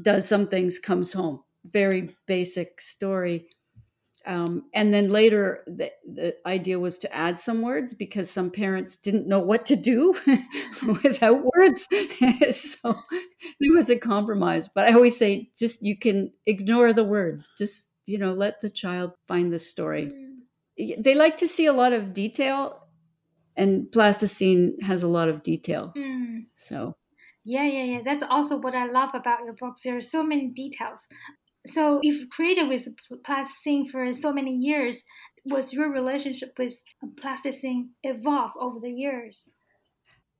does 0.00 0.26
some 0.26 0.46
things, 0.46 0.78
comes 0.78 1.12
home. 1.12 1.42
Very 1.64 2.16
basic 2.26 2.80
story. 2.80 3.46
Um, 4.26 4.64
and 4.72 4.94
then 4.94 5.08
later, 5.08 5.64
the, 5.66 5.90
the, 6.06 6.36
idea 6.46 6.78
was 6.78 6.98
to 6.98 7.14
add 7.14 7.40
some 7.40 7.62
words 7.62 7.94
because 7.94 8.30
some 8.30 8.50
parents 8.50 8.96
didn't 8.96 9.26
know 9.26 9.40
what 9.40 9.66
to 9.66 9.76
do 9.76 10.14
without 11.02 11.42
words. 11.56 11.88
so 12.50 12.96
there 13.60 13.72
was 13.72 13.90
a 13.90 13.98
compromise. 13.98 14.68
But 14.68 14.88
I 14.88 14.92
always 14.92 15.18
say, 15.18 15.50
just 15.58 15.82
you 15.82 15.98
can 15.98 16.32
ignore 16.46 16.92
the 16.92 17.04
words. 17.04 17.50
Just 17.58 17.88
you 18.06 18.18
know, 18.18 18.32
let 18.32 18.60
the 18.60 18.70
child 18.70 19.12
find 19.26 19.52
the 19.52 19.58
story. 19.58 20.12
Mm. 20.78 21.02
They 21.02 21.14
like 21.14 21.36
to 21.38 21.48
see 21.48 21.66
a 21.66 21.72
lot 21.72 21.92
of 21.92 22.12
detail, 22.12 22.86
and 23.56 23.90
plasticine 23.92 24.76
has 24.82 25.02
a 25.02 25.08
lot 25.08 25.28
of 25.28 25.42
detail. 25.42 25.92
Mm. 25.96 26.46
So. 26.54 26.96
Yeah, 27.44 27.64
yeah, 27.64 27.84
yeah. 27.84 28.00
That's 28.04 28.24
also 28.28 28.56
what 28.56 28.74
I 28.74 28.86
love 28.86 29.10
about 29.14 29.44
your 29.44 29.54
books. 29.54 29.82
There 29.82 29.96
are 29.96 30.02
so 30.02 30.22
many 30.22 30.48
details. 30.48 31.00
So, 31.66 32.00
if 32.02 32.28
created 32.30 32.68
with 32.68 32.88
plasticine 33.24 33.88
for 33.88 34.12
so 34.12 34.32
many 34.32 34.54
years, 34.54 35.04
was 35.44 35.72
your 35.72 35.90
relationship 35.90 36.52
with 36.58 36.80
uh, 37.02 37.08
plasticine 37.16 37.94
evolve 38.04 38.52
over 38.56 38.78
the 38.80 38.92
years? 38.92 39.48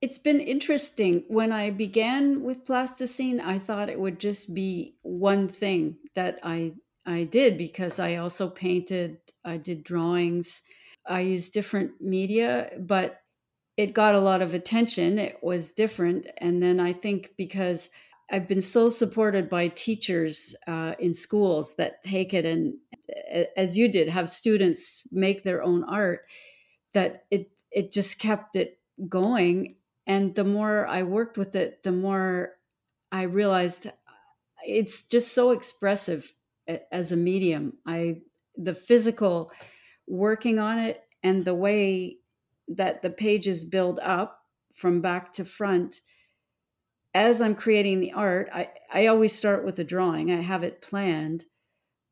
It's 0.00 0.18
been 0.18 0.40
interesting. 0.40 1.24
When 1.28 1.52
I 1.52 1.70
began 1.70 2.42
with 2.42 2.64
plasticine, 2.64 3.40
I 3.40 3.58
thought 3.58 3.88
it 3.88 4.00
would 4.00 4.18
just 4.18 4.52
be 4.52 4.96
one 5.02 5.48
thing 5.48 5.98
that 6.14 6.40
I 6.42 6.74
I 7.04 7.24
did 7.24 7.58
because 7.58 7.98
I 7.98 8.16
also 8.16 8.48
painted, 8.48 9.18
I 9.44 9.56
did 9.56 9.82
drawings, 9.82 10.62
I 11.06 11.20
used 11.22 11.52
different 11.52 12.00
media, 12.00 12.70
but 12.78 13.22
it 13.76 13.94
got 13.94 14.14
a 14.14 14.20
lot 14.20 14.42
of 14.42 14.54
attention. 14.54 15.18
It 15.18 15.42
was 15.42 15.72
different. 15.72 16.28
And 16.38 16.62
then 16.62 16.80
I 16.80 16.92
think 16.92 17.34
because 17.38 17.90
I've 18.32 18.48
been 18.48 18.62
so 18.62 18.88
supported 18.88 19.50
by 19.50 19.68
teachers 19.68 20.56
uh, 20.66 20.94
in 20.98 21.12
schools 21.12 21.76
that 21.76 22.02
take 22.02 22.32
it 22.32 22.46
and, 22.46 22.78
as 23.56 23.76
you 23.76 23.88
did, 23.88 24.08
have 24.08 24.30
students 24.30 25.06
make 25.12 25.42
their 25.42 25.62
own 25.62 25.84
art, 25.84 26.22
that 26.94 27.26
it 27.30 27.50
it 27.70 27.92
just 27.92 28.18
kept 28.18 28.56
it 28.56 28.80
going. 29.08 29.76
And 30.06 30.34
the 30.34 30.44
more 30.44 30.86
I 30.86 31.02
worked 31.02 31.36
with 31.36 31.54
it, 31.54 31.82
the 31.82 31.92
more 31.92 32.54
I 33.10 33.22
realized 33.22 33.90
it's 34.66 35.02
just 35.02 35.34
so 35.34 35.50
expressive 35.50 36.34
as 36.90 37.12
a 37.12 37.16
medium. 37.16 37.74
I 37.86 38.22
the 38.56 38.74
physical 38.74 39.52
working 40.06 40.58
on 40.58 40.78
it 40.78 41.02
and 41.22 41.44
the 41.44 41.54
way 41.54 42.18
that 42.68 43.02
the 43.02 43.10
pages 43.10 43.64
build 43.64 44.00
up 44.00 44.40
from 44.74 45.00
back 45.02 45.34
to 45.34 45.44
front 45.44 46.00
as 47.14 47.40
I'm 47.40 47.54
creating 47.54 48.00
the 48.00 48.12
art, 48.12 48.48
I, 48.52 48.70
I 48.92 49.06
always 49.06 49.34
start 49.34 49.64
with 49.64 49.78
a 49.78 49.84
drawing. 49.84 50.30
I 50.30 50.40
have 50.40 50.62
it 50.62 50.80
planned. 50.82 51.46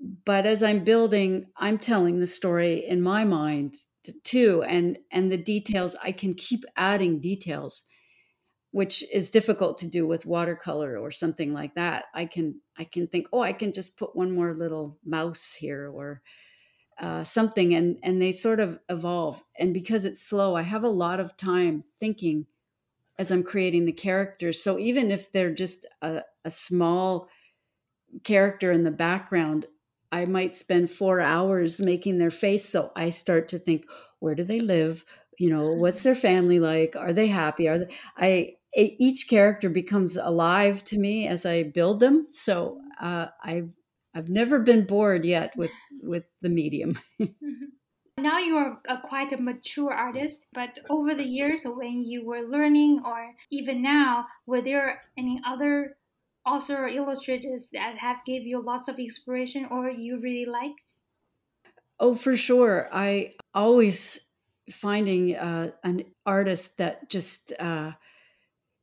But 0.01 0.47
as 0.47 0.63
I'm 0.63 0.85
building, 0.85 1.47
I'm 1.57 1.79
telling 1.79 2.21
the 2.21 2.27
story 2.27 2.87
in 2.87 3.03
my 3.03 3.25
mind 3.25 3.77
too. 4.25 4.63
And 4.63 4.99
and 5.11 5.31
the 5.33 5.37
details, 5.39 5.97
I 6.03 6.13
can 6.13 6.35
keep 6.35 6.65
adding 6.77 7.21
details, 7.21 7.85
which 8.73 9.05
is 9.13 9.31
difficult 9.31 9.79
to 9.79 9.87
do 9.89 10.07
with 10.07 10.27
watercolor 10.27 10.99
or 10.99 11.11
something 11.11 11.53
like 11.53 11.75
that. 11.75 12.07
I 12.15 12.27
can 12.27 12.61
I 12.79 12.85
can 12.85 13.09
think, 13.09 13.29
oh, 13.33 13.41
I 13.41 13.53
can 13.53 13.73
just 13.73 13.97
put 13.99 14.17
one 14.17 14.33
more 14.33 14.55
little 14.55 14.99
mouse 15.05 15.55
here 15.55 15.91
or 15.91 16.23
uh, 16.99 17.25
something 17.25 17.75
and 17.75 17.99
and 18.03 18.21
they 18.21 18.33
sort 18.33 18.61
of 18.61 18.79
evolve 18.91 19.43
and 19.59 19.73
because 19.73 20.05
it's 20.05 20.21
slow 20.23 20.55
i 20.55 20.63
have 20.63 20.85
a 20.85 20.89
lot 20.89 21.19
of 21.19 21.37
time 21.37 21.83
thinking 21.99 22.47
as 23.21 23.31
I'm 23.31 23.45
creating 23.45 23.87
the 23.87 23.93
characters. 23.93 24.63
So 24.65 24.81
even 24.81 25.13
if 25.13 25.33
they're 25.33 25.55
just 25.55 25.87
a, 26.03 26.25
a 26.45 26.51
small 26.51 27.29
character 28.25 28.73
in 28.73 28.85
the 28.85 28.91
background, 28.91 29.67
I 30.13 30.27
might 30.27 30.57
spend 30.57 30.91
four 30.91 31.21
hours 31.21 31.81
making 31.81 32.19
their 32.19 32.31
face. 32.31 32.69
So 32.69 32.93
I 32.97 33.11
start 33.11 33.49
to 33.49 33.59
think, 33.59 33.85
where 34.19 34.35
do 34.35 34.45
they 34.45 34.61
live? 34.61 35.05
You 35.39 35.51
know, 35.51 35.73
what's 35.73 36.03
their 36.03 36.15
family 36.15 36.59
like? 36.61 36.97
Are 36.97 37.13
they 37.13 37.29
happy? 37.29 37.69
Are 37.69 37.79
they? 37.79 37.89
I 38.17 38.57
each 38.75 39.29
character 39.29 39.69
becomes 39.69 40.17
alive 40.17 40.85
to 40.85 40.99
me 40.99 41.27
as 41.27 41.45
I 41.45 41.65
build 41.65 42.01
them. 42.01 42.29
So 42.31 42.81
uh, 43.01 43.29
I've 43.43 43.71
I've 44.15 44.29
never 44.29 44.59
been 44.61 44.87
bored 44.87 45.25
yet 45.25 45.57
with 45.57 45.73
with 46.03 46.25
the 46.43 46.51
medium. 46.51 46.99
Now 48.21 48.39
you 48.39 48.57
are 48.57 48.81
a 48.87 49.01
quite 49.01 49.33
a 49.33 49.37
mature 49.41 49.93
artist, 49.93 50.47
but 50.53 50.79
over 50.89 51.15
the 51.15 51.25
years 51.25 51.65
when 51.65 52.05
you 52.05 52.25
were 52.25 52.43
learning 52.43 53.03
or 53.05 53.35
even 53.51 53.83
now, 53.83 54.27
were 54.47 54.63
there 54.63 55.03
any 55.17 55.41
other 55.45 55.99
author 56.47 56.85
or 56.85 56.89
illustrators 56.89 57.69
that 57.73 57.99
have 57.99 58.25
gave 58.25 58.47
you 58.47 58.61
lots 58.61 58.89
of 58.89 58.99
inspiration 58.99 59.65
or 59.67 59.91
you 59.91 60.21
really 60.21 60.47
liked? 60.47 60.95
Oh, 61.99 62.15
for 62.15 62.37
sure. 62.37 62.89
I 62.93 63.35
always 63.55 64.21
finding 64.71 65.37
uh, 65.37 65.73
an 65.85 66.15
artist 66.25 66.79
that 66.79 67.11
just 67.11 67.53
uh, 67.59 67.93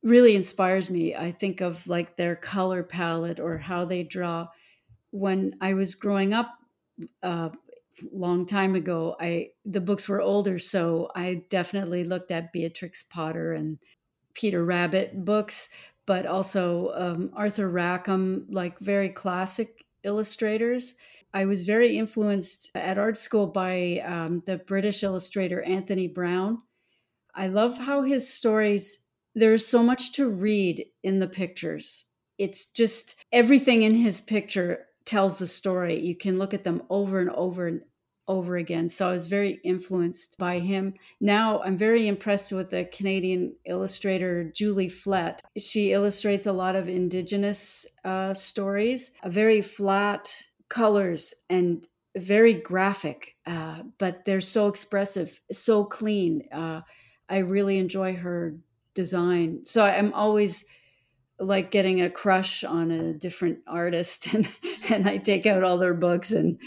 really 0.02 0.36
inspires 0.36 0.90
me. 0.90 1.14
I 1.14 1.32
think 1.32 1.60
of 1.60 1.86
like 1.88 2.16
their 2.16 2.36
color 2.36 2.84
palette 2.84 3.40
or 3.40 3.58
how 3.58 3.84
they 3.84 4.04
draw. 4.04 4.48
When 5.12 5.56
I 5.60 5.74
was 5.74 5.94
growing 5.94 6.34
up, 6.34 6.58
uh, 7.22 7.50
long 8.12 8.46
time 8.46 8.74
ago 8.74 9.16
i 9.20 9.48
the 9.64 9.80
books 9.80 10.08
were 10.08 10.20
older 10.20 10.58
so 10.58 11.10
i 11.14 11.42
definitely 11.50 12.04
looked 12.04 12.30
at 12.30 12.52
beatrix 12.52 13.02
potter 13.02 13.52
and 13.52 13.78
peter 14.34 14.64
rabbit 14.64 15.24
books 15.24 15.68
but 16.06 16.24
also 16.24 16.90
um, 16.94 17.30
arthur 17.34 17.68
rackham 17.68 18.46
like 18.48 18.78
very 18.78 19.10
classic 19.10 19.84
illustrators. 20.04 20.94
I 21.34 21.44
was 21.44 21.64
very 21.64 21.98
influenced 21.98 22.70
at 22.74 22.98
art 22.98 23.18
school 23.18 23.46
by 23.46 24.02
um, 24.04 24.42
the 24.46 24.58
british 24.58 25.02
illustrator 25.02 25.62
anthony 25.62 26.08
browne. 26.08 26.62
I 27.34 27.48
love 27.48 27.78
how 27.78 28.02
his 28.02 28.32
stories 28.32 29.04
there's 29.34 29.66
so 29.66 29.82
much 29.82 30.12
to 30.12 30.28
read 30.28 30.86
in 31.04 31.20
the 31.20 31.28
pictures. 31.28 32.06
It's 32.38 32.64
just 32.64 33.14
everything 33.30 33.82
in 33.82 33.94
his 33.94 34.20
picture 34.20 34.86
tells 35.04 35.38
the 35.38 35.46
story. 35.46 36.00
You 36.00 36.16
can 36.16 36.38
look 36.38 36.54
at 36.54 36.64
them 36.64 36.82
over 36.90 37.20
and 37.20 37.30
over 37.30 37.66
and 37.68 37.82
over 38.28 38.56
again. 38.56 38.88
So 38.88 39.08
I 39.08 39.12
was 39.12 39.26
very 39.26 39.60
influenced 39.64 40.36
by 40.38 40.58
him. 40.58 40.94
Now 41.20 41.60
I'm 41.62 41.76
very 41.76 42.06
impressed 42.06 42.52
with 42.52 42.70
the 42.70 42.84
Canadian 42.84 43.56
illustrator 43.64 44.52
Julie 44.54 44.90
Flett. 44.90 45.42
She 45.56 45.92
illustrates 45.92 46.46
a 46.46 46.52
lot 46.52 46.76
of 46.76 46.88
Indigenous 46.88 47.86
uh, 48.04 48.34
stories, 48.34 49.12
a 49.22 49.30
very 49.30 49.62
flat 49.62 50.44
colors 50.68 51.34
and 51.48 51.88
very 52.16 52.54
graphic, 52.54 53.36
uh, 53.46 53.82
but 53.98 54.24
they're 54.24 54.40
so 54.40 54.68
expressive, 54.68 55.40
so 55.50 55.84
clean. 55.84 56.42
Uh, 56.52 56.82
I 57.28 57.38
really 57.38 57.78
enjoy 57.78 58.16
her 58.16 58.56
design. 58.94 59.60
So 59.64 59.84
I'm 59.84 60.12
always 60.12 60.64
like 61.38 61.70
getting 61.70 62.00
a 62.02 62.10
crush 62.10 62.64
on 62.64 62.90
a 62.90 63.12
different 63.12 63.60
artist 63.66 64.34
and 64.34 64.48
and 64.88 65.08
I 65.08 65.18
take 65.18 65.46
out 65.46 65.62
all 65.62 65.78
their 65.78 65.94
books 65.94 66.32
and 66.32 66.58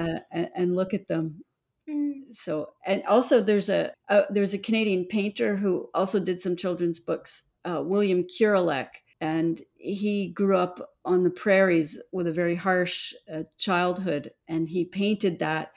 uh, 0.00 0.20
and, 0.30 0.48
and, 0.54 0.76
look 0.76 0.94
at 0.94 1.08
them. 1.08 1.44
Mm. 1.88 2.32
So, 2.32 2.70
and 2.86 3.02
also 3.04 3.40
there's 3.40 3.68
a, 3.68 3.92
a, 4.08 4.24
there's 4.30 4.54
a 4.54 4.58
Canadian 4.58 5.04
painter 5.04 5.56
who 5.56 5.88
also 5.94 6.20
did 6.20 6.40
some 6.40 6.56
children's 6.56 6.98
books, 6.98 7.44
uh, 7.64 7.82
William 7.84 8.24
Kurelek, 8.24 8.88
and 9.20 9.60
he 9.76 10.28
grew 10.28 10.56
up 10.56 10.94
on 11.04 11.24
the 11.24 11.30
prairies 11.30 12.00
with 12.12 12.26
a 12.26 12.32
very 12.32 12.54
harsh 12.54 13.12
uh, 13.32 13.42
childhood, 13.58 14.32
and 14.48 14.68
he 14.68 14.84
painted 14.84 15.38
that, 15.40 15.72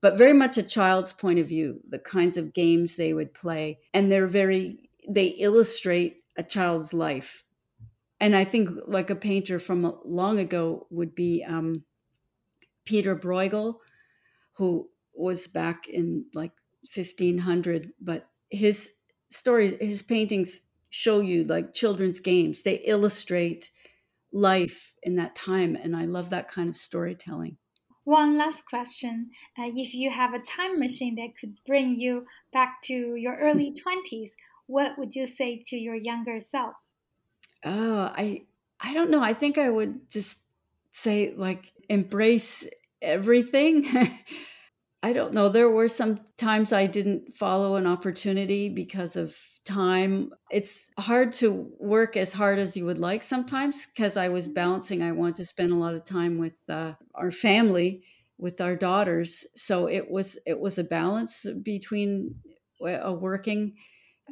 but 0.00 0.18
very 0.18 0.32
much 0.32 0.58
a 0.58 0.62
child's 0.62 1.12
point 1.12 1.38
of 1.38 1.48
view, 1.48 1.80
the 1.88 1.98
kinds 1.98 2.36
of 2.36 2.52
games 2.52 2.96
they 2.96 3.14
would 3.14 3.32
play, 3.32 3.78
and 3.94 4.10
they're 4.10 4.26
very 4.26 4.90
they 5.08 5.26
illustrate 5.26 6.22
a 6.36 6.42
child's 6.42 6.94
life. 6.94 7.44
And 8.20 8.36
I 8.36 8.44
think 8.44 8.70
like 8.86 9.10
a 9.10 9.16
painter 9.16 9.58
from 9.58 9.98
long 10.04 10.38
ago 10.38 10.86
would 10.90 11.14
be 11.14 11.44
um, 11.44 11.84
Peter 12.84 13.16
Bruegel, 13.16 13.78
who 14.54 14.90
was 15.14 15.46
back 15.46 15.88
in 15.88 16.26
like 16.34 16.52
1500, 16.86 17.92
but 18.00 18.30
his 18.50 18.96
stories, 19.30 19.76
his 19.80 20.02
paintings 20.02 20.62
show 20.90 21.20
you 21.20 21.44
like 21.44 21.74
children's 21.74 22.20
games. 22.20 22.62
They 22.62 22.76
illustrate 22.76 23.70
life 24.32 24.96
in 25.02 25.16
that 25.16 25.36
time. 25.36 25.76
And 25.76 25.96
I 25.96 26.06
love 26.06 26.30
that 26.30 26.48
kind 26.48 26.68
of 26.68 26.76
storytelling. 26.76 27.58
One 28.04 28.38
last 28.38 28.64
question. 28.64 29.32
Uh, 29.58 29.72
if 29.74 29.92
you 29.92 30.10
have 30.10 30.32
a 30.32 30.38
time 30.38 30.78
machine 30.78 31.16
that 31.16 31.36
could 31.36 31.58
bring 31.66 31.98
you 31.98 32.28
back 32.52 32.80
to 32.82 33.16
your 33.16 33.36
early 33.38 33.72
20s, 33.82 34.36
what 34.66 34.96
would 34.96 35.16
you 35.16 35.26
say 35.26 35.60
to 35.66 35.76
your 35.76 35.96
younger 35.96 36.38
self? 36.38 36.76
Oh, 37.64 38.12
I 38.14 38.46
I 38.80 38.94
don't 38.94 39.10
know. 39.10 39.22
I 39.22 39.34
think 39.34 39.58
I 39.58 39.70
would 39.70 40.10
just 40.10 40.44
say 40.92 41.34
like 41.34 41.72
embrace 41.88 42.66
everything. 43.02 43.86
I 45.04 45.12
don't 45.12 45.34
know. 45.34 45.48
There 45.48 45.70
were 45.70 45.88
some 45.88 46.20
times 46.38 46.72
I 46.72 46.86
didn't 46.86 47.34
follow 47.34 47.74
an 47.74 47.86
opportunity 47.88 48.68
because 48.68 49.16
of 49.16 49.36
time. 49.64 50.32
It's 50.50 50.88
hard 50.98 51.32
to 51.34 51.72
work 51.80 52.16
as 52.16 52.32
hard 52.32 52.58
as 52.60 52.76
you 52.76 52.84
would 52.84 52.98
like 52.98 53.24
sometimes 53.24 53.86
because 53.86 54.16
I 54.16 54.28
was 54.28 54.46
balancing. 54.46 55.02
I 55.02 55.10
want 55.12 55.36
to 55.38 55.44
spend 55.44 55.72
a 55.72 55.76
lot 55.76 55.94
of 55.94 56.04
time 56.04 56.38
with 56.38 56.54
uh, 56.68 56.94
our 57.16 57.32
family, 57.32 58.04
with 58.38 58.60
our 58.60 58.76
daughters. 58.76 59.44
So 59.56 59.88
it 59.88 60.08
was 60.08 60.38
it 60.46 60.60
was 60.60 60.78
a 60.78 60.84
balance 60.84 61.46
between 61.62 62.36
uh, 62.80 63.12
working 63.18 63.74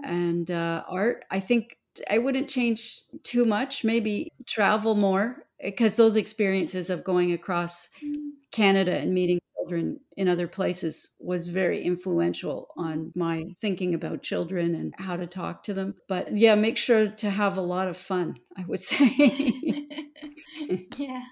and 0.05 0.51
uh, 0.51 0.85
art. 0.89 1.25
I 1.31 1.41
think 1.41 1.79
I 2.09 2.19
wouldn't 2.19 2.49
change 2.49 3.01
too 3.25 3.45
much. 3.45 3.85
Maybe 3.85 4.33
travel 4.47 4.95
more 4.95 5.47
because 5.63 5.97
those 5.97 6.17
experiences 6.17 6.91
of 6.91 7.05
going 7.05 7.33
across 7.33 7.89
mm. 8.05 8.15
Canada 8.51 8.97
and 8.97 9.15
meeting 9.15 9.41
children 9.57 10.01
in 10.17 10.29
other 10.29 10.49
places 10.49 11.11
was 11.21 11.49
very 11.49 11.83
influential 11.83 12.69
on 12.77 13.13
my 13.15 13.45
thinking 13.61 13.95
about 13.95 14.23
children 14.23 14.75
and 14.75 14.95
how 14.99 15.17
to 15.17 15.27
talk 15.27 15.63
to 15.65 15.75
them. 15.75 15.95
But 16.09 16.37
yeah, 16.37 16.55
make 16.55 16.77
sure 16.77 17.09
to 17.09 17.31
have 17.31 17.57
a 17.57 17.63
lot 17.63 17.89
of 17.89 17.97
fun, 17.97 18.39
I 18.57 18.65
would 18.67 18.83
say. 18.93 19.09
yeah. 20.97 21.23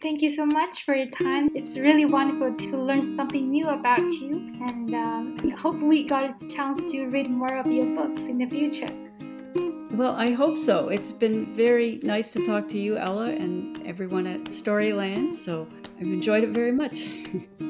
Thank 0.00 0.22
you 0.22 0.30
so 0.30 0.46
much 0.46 0.84
for 0.84 0.94
your 0.94 1.10
time. 1.10 1.50
It's 1.56 1.76
really 1.76 2.04
wonderful 2.04 2.54
to 2.54 2.76
learn 2.76 3.02
something 3.16 3.50
new 3.50 3.68
about 3.68 3.98
you, 3.98 4.54
and 4.64 4.94
um, 4.94 5.50
hopefully, 5.58 5.88
we 5.88 6.04
got 6.04 6.30
a 6.30 6.46
chance 6.46 6.88
to 6.92 7.06
read 7.06 7.28
more 7.28 7.56
of 7.56 7.66
your 7.66 7.96
books 7.96 8.20
in 8.20 8.38
the 8.38 8.46
future. 8.46 9.07
Well, 9.98 10.14
I 10.14 10.30
hope 10.30 10.56
so. 10.56 10.90
It's 10.90 11.10
been 11.10 11.44
very 11.46 11.98
nice 12.04 12.30
to 12.30 12.46
talk 12.46 12.68
to 12.68 12.78
you, 12.78 12.96
Ella, 12.96 13.30
and 13.30 13.84
everyone 13.84 14.28
at 14.28 14.44
Storyland. 14.44 15.36
So 15.36 15.66
I've 15.96 16.06
enjoyed 16.06 16.44
it 16.44 16.50
very 16.50 16.70
much. 16.70 17.08